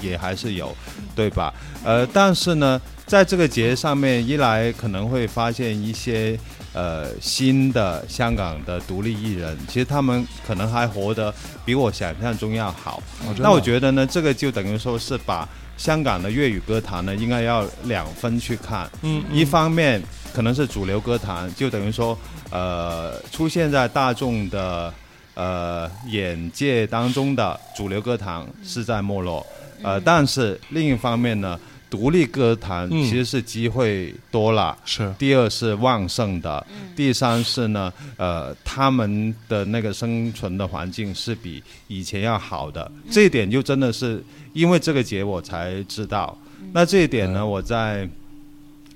[0.03, 0.75] 也还是有，
[1.15, 1.53] 对吧？
[1.83, 6.37] 呃，但是呢，在这个节上面，一来可能会发现一些
[6.73, 11.33] 呃新的香港的独立艺人，其实他们可能还活得
[11.65, 13.01] 比我想象中要好。
[13.37, 15.47] 那我觉得呢，这个就等于说是把
[15.77, 18.89] 香港的粤语歌坛呢，应该要两分去看。
[19.01, 20.01] 嗯，一方面
[20.33, 22.17] 可能是主流歌坛，就等于说
[22.51, 24.93] 呃出现在大众的
[25.33, 29.45] 呃眼界当中的主流歌坛是在没落。
[29.83, 31.59] 呃，但是另一方面呢，
[31.89, 35.13] 独立歌坛其实是机会多了，是。
[35.19, 36.65] 第二是旺盛的，
[36.95, 44.23] 第三是呢，呃，他们的那个生存的环境是比以前要好的，这一点就真的是
[44.53, 46.35] 因为这个节我才知道。
[46.71, 48.09] 那这一点呢，我在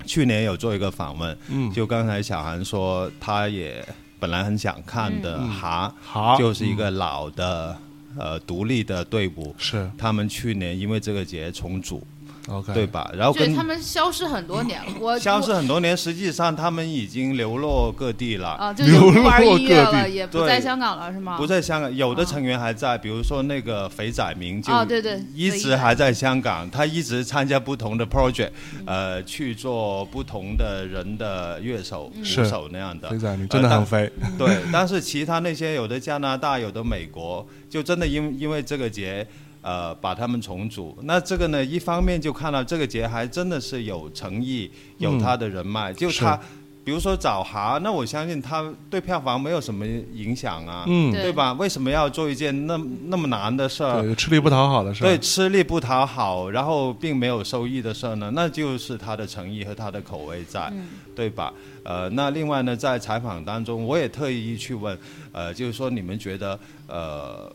[0.06, 1.72] 去年有做一个访问，嗯。
[1.72, 3.86] 就刚才小韩说，他也
[4.20, 7.78] 本来很想看的，哈，好，就是一个老的。
[8.18, 9.90] 呃，独立的队伍是。
[9.98, 12.06] 他们去年因为这个节重组
[12.48, 13.12] ，OK，对吧？
[13.16, 18.50] 然后跟他们消失很多年，我消失很多年，实际上他们已经流落各地了。
[18.50, 19.74] 啊，就流落各地。
[19.74, 21.38] 了，也不在香港了，是吗？
[21.38, 28.52] 不在香港，有的成员还在，比如说那个肥仔明就对对，一直还在香港，他一直参加不同的 project，
[28.86, 33.10] 呃，去做不同的人的乐手、鼓手那样的。
[33.10, 37.46] 肥仔明真的很肥，对，但是其他那些有的加拿大，有的美国。
[37.70, 39.28] 就真的因因为这个节，
[39.62, 40.98] 呃，把他们重组。
[41.04, 45.92] 那这个呢，一方面就看到这个节还真的是有诚意，有他的人脉。
[45.94, 46.40] 就他，
[46.84, 51.52] 比如说找哈，那我相信他对票房没有什么影响啊，嗯，对吧？
[51.54, 54.02] 为什么要做一件那那么难的事儿？
[54.02, 55.08] 对，吃力不讨好的事儿。
[55.08, 58.32] 对，吃力不讨好，然后并没有收益的事儿呢？
[58.34, 60.72] 那就是他的诚意和他的口味在，
[61.14, 61.52] 对吧？
[61.84, 64.98] 呃，那另外呢，在采访当中，我也特意去问，
[65.34, 67.52] 呃，就是说你们觉得，呃，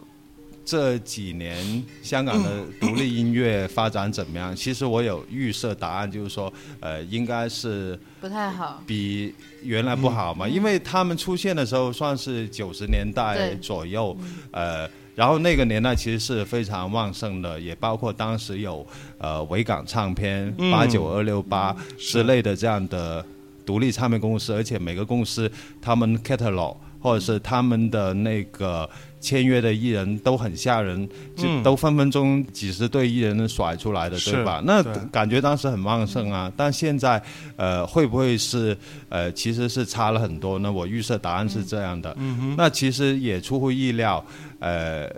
[0.64, 4.54] 这几年香港的独立音乐发展怎么样？
[4.54, 14.16] 其实我有预设答案，就是说，呃，应该是不太好，比原来不好嘛，因为他们出现的时候算是九十年代左右，
[14.50, 18.86] 呃，然后那个年代其实是非常旺盛的，也包括当时有
[19.18, 23.24] 呃维港唱片、八九二六八之类的这样的。
[23.64, 25.48] 独立唱片公司，而且每个公司
[25.80, 28.90] 他们 catalog 或者是他们的那个
[29.22, 34.60] 签约的艺人都很吓人，就都分分钟几十对艺人甩出来的，对吧？
[34.64, 36.52] 那感觉当时很旺盛啊。
[36.56, 37.22] 但现在，
[37.56, 38.76] 呃，会不会是
[39.08, 40.70] 呃，其实是差了很多呢？
[40.70, 42.14] 我预设答案是这样的。
[42.56, 44.22] 那其实也出乎意料，
[44.58, 45.08] 呃，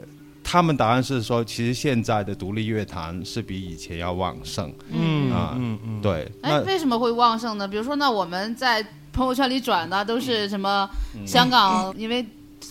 [0.45, 4.71] 他们答案是说，其实现在的独立乐坛是比以前要旺盛。
[4.93, 6.31] 嗯啊，嗯嗯，对。
[6.43, 7.67] 哎，为什么会旺盛呢？
[7.67, 10.87] 比如说，那我们在朋友圈里转的都是什么？
[11.27, 12.23] 香港因为。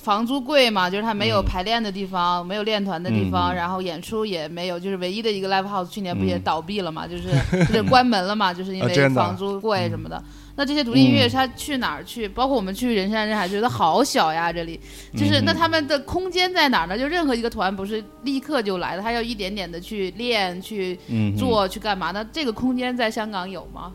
[0.03, 7.23] 房租贵嘛，就是他没有排练的地方，没有练团的地方，然后演出也没有，就是唯一的一个 live house，去年不也倒闭了嘛，就是
[7.67, 10.21] 就是关门了嘛，就是因为房租贵什么的。
[10.55, 12.27] 那这些独立音乐他去哪儿去？
[12.27, 14.79] 包括我们去人山人海，觉得好小呀，这里
[15.15, 16.95] 就是那他们的空间在哪儿呢？
[16.95, 20.99] 就任何一个团不是立刻就来的，他要一点点的去练、去
[21.35, 22.11] 做、去干嘛？
[22.11, 23.91] 那这个空间在香港有吗？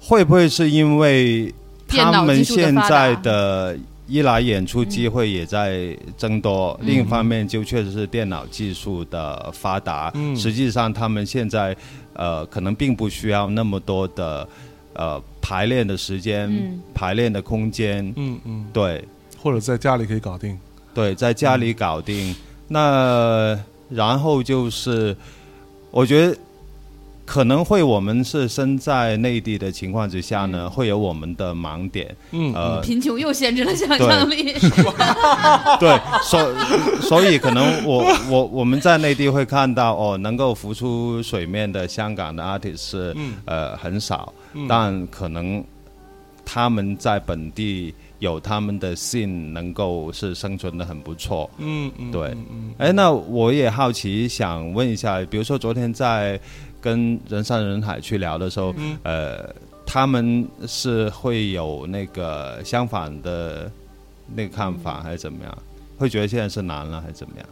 [0.00, 1.52] 会不会是因为
[1.88, 3.76] 他们现在的？
[4.08, 10.12] 一来演出机会也在增多，另一方面就确实是电脑技术的发达。
[10.34, 11.76] 实际上他们现在，
[12.14, 14.48] 呃，可能并不需要那么多的，
[14.94, 18.02] 呃，排练的时间、排练的空间。
[18.16, 19.04] 嗯嗯，对，
[19.38, 20.58] 或者在家里可以搞定。
[20.94, 22.34] 对，在家里搞定。
[22.66, 23.58] 那
[23.90, 25.14] 然后就是，
[25.90, 26.36] 我觉得。
[27.28, 32.16] 可能会我们是身在内地的情况之下呢，会有我们的盲点。
[32.30, 34.54] 嗯，呃，贫穷又限制了想象力。
[35.78, 36.54] 对， 所
[37.02, 44.32] 所以可能我我我们在内地会看到哦，能够浮出水面的香港的 artist 是呃很少，
[44.66, 45.62] 但可能
[46.46, 51.48] 他们在本地有他们的信，能够是生存的很不错。
[51.58, 52.34] 嗯嗯，对。
[52.78, 56.40] 哎，那我也好奇想问一下，比如说昨天在。
[56.80, 59.48] 跟人山人海去聊的时候，呃，
[59.86, 63.70] 他们是会有那个相反的
[64.34, 65.58] 那个看法，还是怎么样？
[65.98, 67.46] 会觉得现在是难了，还是怎么样？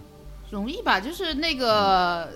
[0.50, 2.28] 容易吧，就是那个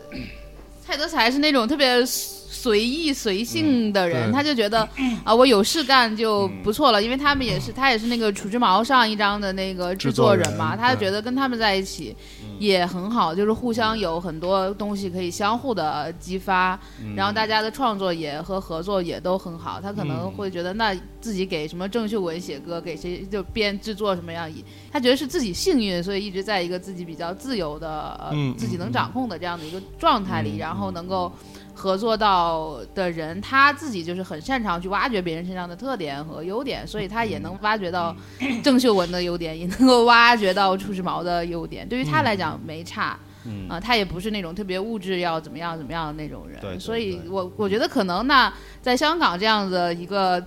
[0.84, 2.04] 蔡德才是那种特别。
[2.52, 4.86] 随意随性的人，他就觉得
[5.24, 12.14] 啊，我有事干就不错了，因为他们也是，他也是那个《楚之毛》上一张的那个制作人嘛，他就觉得跟他们在一起
[12.60, 16.78] 也很好，就是互相有很多东西可以相互的激发，
[17.16, 19.80] 然后大家的创作也和合作也都很好。
[19.80, 24.48] 他可能会觉得，那自己给什么郑秀文写歌，给谁就编制作什么样，
[24.92, 31.32] 他觉得是自己幸运，所以一直在一个自己比较自由的、呃，自己能掌控的这样的一个状态里，然后能够。
[31.80, 38.14] 合作到的人，他自己就是很擅长去挖掘别人身上的特点和优点，所以他也能挖掘到
[38.62, 41.88] 郑秀文的优点，也能够挖掘到出时毛的优点。
[41.88, 43.18] 对于他来讲没差，
[43.66, 46.78] 啊，他也不是那种特别物质要怎么样怎么样的那种人。
[46.78, 48.52] 所以我我觉得可能那
[48.82, 50.44] 在香港这样的一个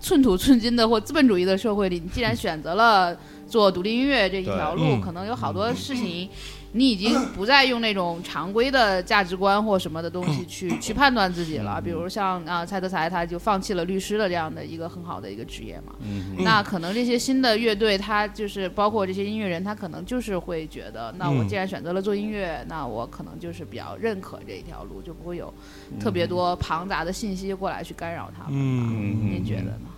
[0.00, 3.16] 寸土寸金的或资本主义的社会里，你既然选择了
[3.46, 6.28] 做独立音乐这一条路，可能有好多事情。
[6.72, 15.94] 你已经不再用那种常规的价值观或什么的东西去去判断自己了，比如像啊蔡德才，他就放弃了律师的这样的一个很好的一个职业嘛。
[16.38, 25.52] 那可能这些新的乐队，他就是包括这些音乐人，他可能就是会觉得，那我既然选择了做音乐，那我可能就是比较认可这一条路，就不会有
[26.00, 28.58] 特别多庞杂的信息过来去干扰他们。
[28.58, 29.88] 您觉得呢？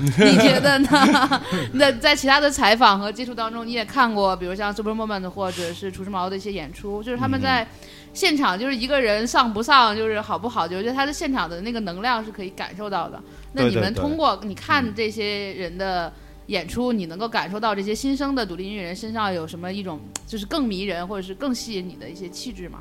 [0.18, 1.42] 你觉得呢？
[1.74, 7.66] 那在其他的采访和接触当中，你也看过，比如像 Super Moment 或者是厨师毛的一些演出，就是他们在
[8.14, 13.20] 现场，就是一个人上不上，就是好不好，就觉得他的现场的那个能量是可以感受到的。
[13.52, 16.12] 那你们通过你看这些人的
[16.46, 22.80] 演出，你能够感受到这些新生的独立音乐人身上有什么一种就是更迷人或者是更吸引你的一些气质吗？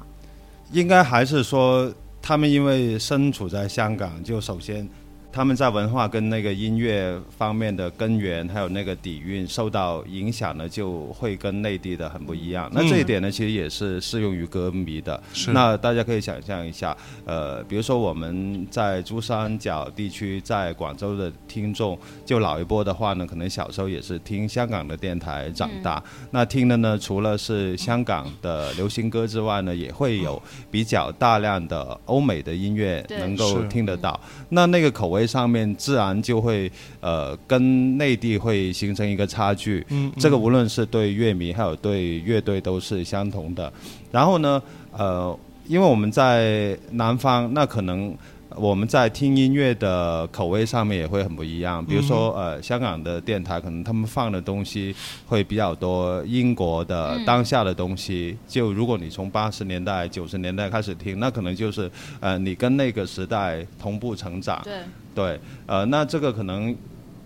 [0.71, 1.91] 应该还是说，
[2.21, 4.87] 他们因为身处在香港，就首先。
[5.31, 12.67] 他们在文化跟那个音乐方面的根源，还有那个底蕴受到影响呢，就会跟内地的很不一样。
[12.73, 15.21] 那这一点呢，其实也是适用于歌迷的。
[15.53, 26.03] 那大家可以想象一下，呃，比如说我们在珠三角地区，在广州的听众，就老一波的话呢，可能小时候也是听香港的电台长大。
[26.31, 34.19] 那听的呢，除了是香港的流行歌之外呢，也会有比较大量的欧美的音乐能够听得到。
[34.49, 35.18] 那那个口味。
[35.25, 43.71] 上面自然就会呃跟内地会形成一个差距，嗯，这个无论是对乐迷还有对乐队都是相同的。
[44.11, 44.61] 然后呢，
[44.91, 48.15] 呃，因为我们在南方，那可能。
[48.55, 54.93] 我们在听音乐的口味上面也会很不一样，比如说呃，香港的电台可能他们放的东西
[55.27, 58.35] 会比较多英国的当下的东西。
[58.47, 61.89] 就如果你从八十年代、九十年代开始听，那可能就是
[62.19, 64.59] 呃，你跟那个时代同步成长。
[64.63, 64.73] 对。
[65.19, 65.39] 对。
[65.65, 66.75] 呃，那这个可能。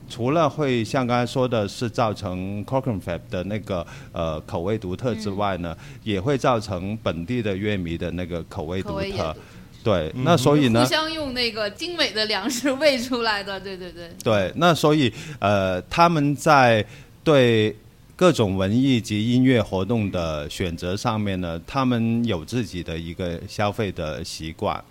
[0.09, 9.35] 除了会像刚才说的是造成 Clockenflap 的那个呃口味独特之外呢，也会造成本地的乐迷的那个口味独特。
[9.81, 14.11] 对，那所以呢，互相用那个精美的粮食喂出来的，对对对。
[14.21, 16.85] 对，那所以呃，他们在
[17.23, 17.75] 对
[18.15, 24.83] 各种文艺及音乐活动的选择上面呢，他们有自己的一个消费的习惯。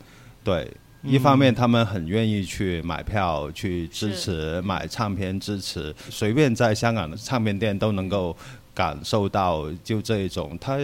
[0.42, 0.68] 对，
[1.02, 8.36] 一方面他们很愿意去买票去支持买唱片支持，随便在香港的唱片店都能够。
[8.74, 10.78] 感受到就这一种，他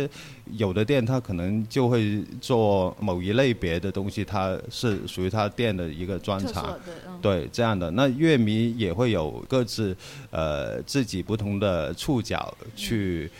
[0.58, 6.78] 有的店他可能就会做某一类别的东西，它是属于他店的一个专长，
[7.22, 7.90] 对这样的。
[7.92, 9.96] 那乐迷也会有各自
[10.30, 13.30] 呃自己不同的触角去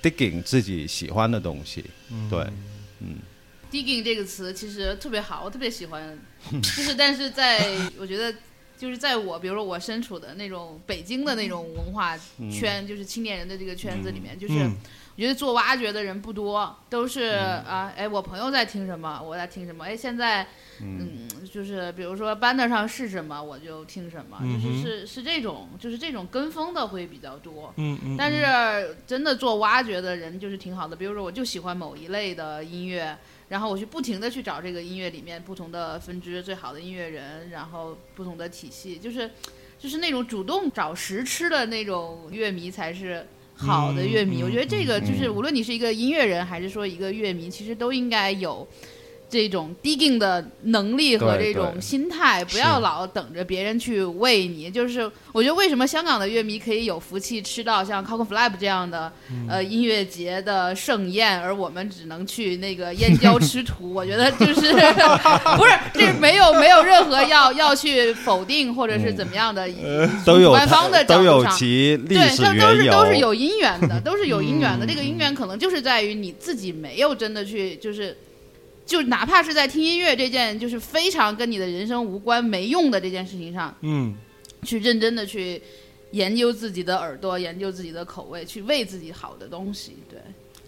[0.00, 1.84] digging 自己喜欢的东西，
[2.30, 2.46] 对，
[3.00, 3.16] 嗯
[3.84, 6.18] ，digging 这个词其实特别好，我特别喜欢，
[6.50, 7.68] 就是但是在
[7.98, 8.34] 我觉得。
[8.78, 12.14] 就是在我，比如说我身处的那种北京的那种文化
[12.52, 14.52] 圈，就是青年人的这个圈子里面，就是
[15.14, 17.22] 我觉得做挖掘的人不多，都是
[17.66, 20.46] 啊，哎，我朋友在听什么，我在听什么，哎，现在，
[20.82, 27.72] 嗯，就是比如说班得上是什么，我就听什么，就是是是这种，就是这种跟风的会比较多。
[27.78, 28.14] 嗯嗯。
[28.18, 33.16] 但是真的做挖掘的人就是挺好的，比如说我就喜欢某一类的音乐。
[33.48, 39.30] 然后我去不停的去找这个音乐里面不同的分支最好的音乐人，然后不同的体系，就是，
[39.78, 44.42] 就是那种主动找食吃的那种乐迷才是好的乐迷。
[44.42, 48.66] 我觉得这个就是无论你是一个音乐人还是说一个乐迷，其实都应该有。
[49.36, 54.70] 这种 digging 的能力和这种心态，不要老等着别人去喂你。
[54.70, 59.12] 就是我觉得为什么香港的乐迷可以有福气吃到像 c o c o Flap 这样的
[59.46, 63.92] 呃音乐节的盛宴，而我们只能去那个燕郊 吃土？
[63.92, 64.72] 我觉得就是
[65.58, 69.68] 不是这没有没有任何要要去否定或者是怎么样的，
[70.24, 74.86] 都有官方的都有其历史对，都是都是有因缘的，都是有因缘的。
[74.86, 78.16] 这个因缘可能就是在于你自己没有真的去就是。
[78.86, 84.14] 就哪怕是在听音乐这件就是非常跟你的人生无关、没用的这件事情上，嗯，
[84.62, 85.60] 去认真的去
[86.12, 89.96] 研究自己的耳朵，研究自己的口味，去喂自己好的东西。
[90.08, 90.18] 对，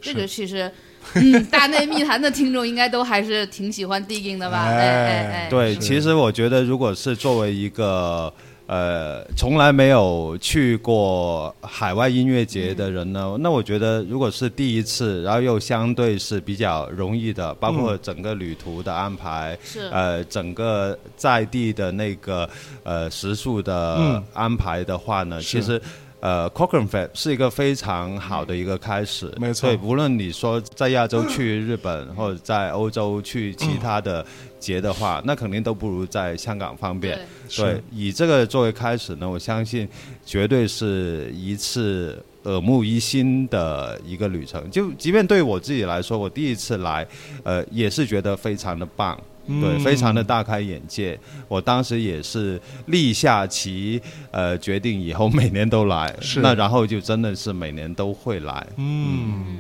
[0.01, 0.69] 这个其实，
[1.15, 4.65] 嗯，大内密谈的听众应该都还是挺喜欢 digging 的吧？
[4.65, 8.35] 哎哎哎，对，其实我觉得，如果是作为一个。
[8.69, 19.89] 呃，从来没有去过海外音乐节的人呢，那我觉得如果是第一次，然后又相对是比较容易的，包括整个旅途的安排，是。
[19.91, 22.47] 呃整个在地的那个
[22.83, 25.81] 呃食宿的安排的话呢，其实
[26.21, 29.77] 呃 c o c h r a n Fest 是一个非常好的一个开始，没错。
[29.83, 34.25] 无论你说在亚洲去日本，或者在欧洲去其他的。
[34.59, 37.17] 节的话，那肯定都不如在香港方便。
[37.57, 39.89] 对，以这个作为开始呢，我相信
[40.27, 44.69] 绝对是一次耳目一新的一个旅程。
[44.69, 47.07] 就即便对我自己来说，我第一次来，
[47.45, 49.17] 呃，也是觉得非常的棒，
[49.49, 51.19] 对，非常的大开眼界。
[51.49, 56.15] 我当时也是立下其呃决定，以后每年都来。
[56.21, 58.67] 是，那然后就真的是每年都会来。
[58.77, 59.59] 嗯。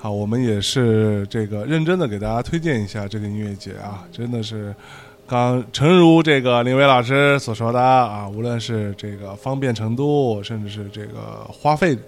[0.00, 4.72] 好，我们也是这个认真的给大家推荐一下这个音乐节啊，真的是，
[5.26, 11.98] 刚诚如这个林伟老师所说的啊，无论是这个方便程度，甚至是这个花费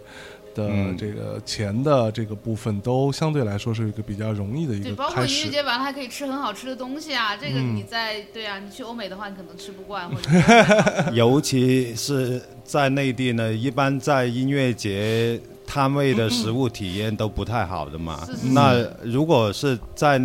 [0.69, 10.31] 的这个钱的这个部分，都相对来说是一个比较容易的一个包括音乐节完了还可以吃很好吃的东西啊，这个你在对啊，你去欧美的话你可能吃不惯，或者
[11.15, 15.41] 尤其是在内地呢，一般在音乐节。
[15.73, 18.27] 摊位的食物体验都不太好的嘛。
[18.53, 20.21] 那如果是在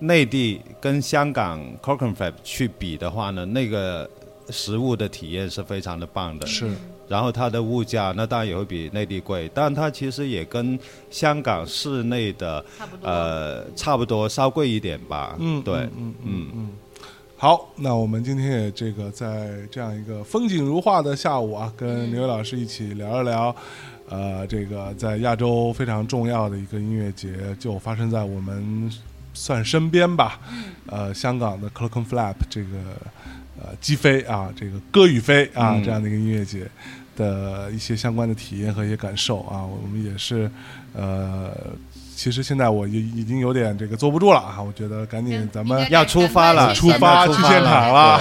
[0.00, 4.10] 内地跟香港 c o c k e n f a b 去比的话呢，那个
[4.50, 6.44] 食物的体验是非常的棒的。
[6.44, 6.68] 是。
[7.08, 10.78] 然后它的物价那当然也会比内地贵，但它其实也跟
[11.10, 12.64] 香港市内的
[13.02, 15.36] 呃差不多，稍贵一点吧。
[15.38, 16.68] 嗯，对，嗯嗯嗯。
[17.36, 23.54] 好，那我们今天也这个在这样一个风景如画的下午啊，跟刘老师一起聊一聊。
[24.08, 28.90] 呃，这个在亚洲非常重要的一个音乐节，就发生在我们
[29.32, 30.38] 算身边吧。
[30.86, 32.68] 呃，香港的 Clockenflap 这个
[33.60, 36.66] 呃击飞啊，这个歌与飞啊这样的一个音乐节
[37.16, 40.50] 的一些相关的体验和一些感受啊，我们也是
[40.92, 41.52] 呃。
[42.16, 44.62] 其实现在我已已经有点这个坐不住了啊！
[44.62, 48.20] 我觉得赶紧咱们要出发了，出发去现场了。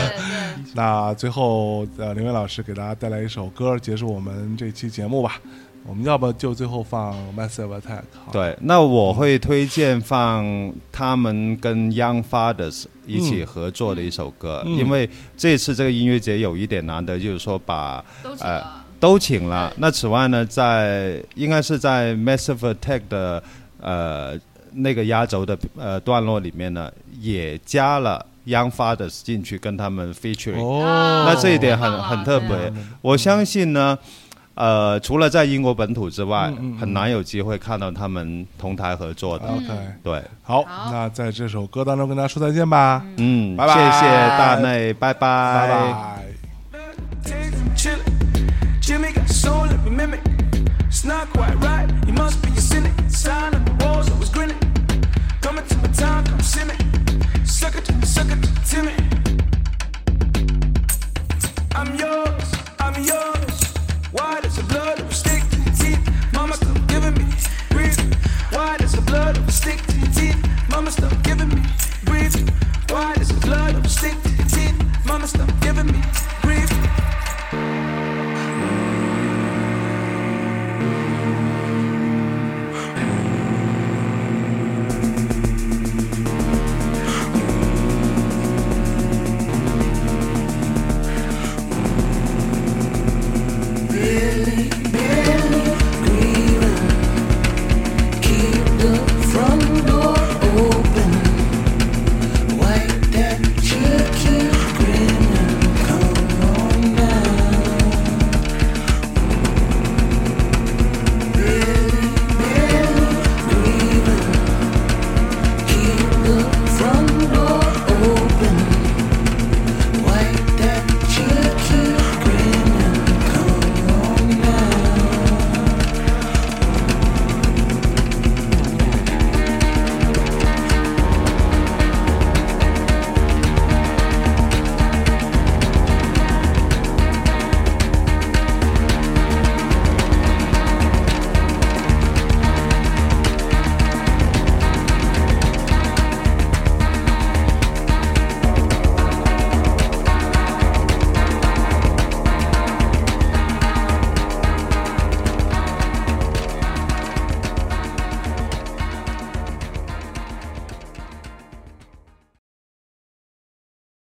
[0.74, 5.40] 那最后呃，林伟老师给大家带来一首歌，结束我们这期节目吧。
[5.86, 8.04] 我们要不就最后放 Massive Attack？
[8.32, 18.04] 对，那我会推荐放他们跟 Young Fathers 一起合作的一首歌，因为这次这个音乐节有一点难得，就是说把
[18.40, 18.64] 呃
[18.98, 19.74] 都请了。
[19.78, 23.44] 那此外呢，在应该是在 Massive Attack 的
[23.82, 24.40] 呃
[24.72, 26.90] 那个压轴的呃段落里面呢，
[27.20, 32.74] 也加了 Young Fathers 进去跟他们 featuring，哦，那这一点很很特别。
[33.02, 34.00] 我相信呢。
[34.56, 39.46] 呃，除了在英国本土之外，很难有机会看到他们同台合作的。
[39.48, 39.68] OK，
[40.04, 43.04] 对，好，那在这首歌当中跟大家说再见吧。
[43.18, 45.20] 嗯，拜拜，谢谢大内，拜拜
[45.68, 46.33] 拜。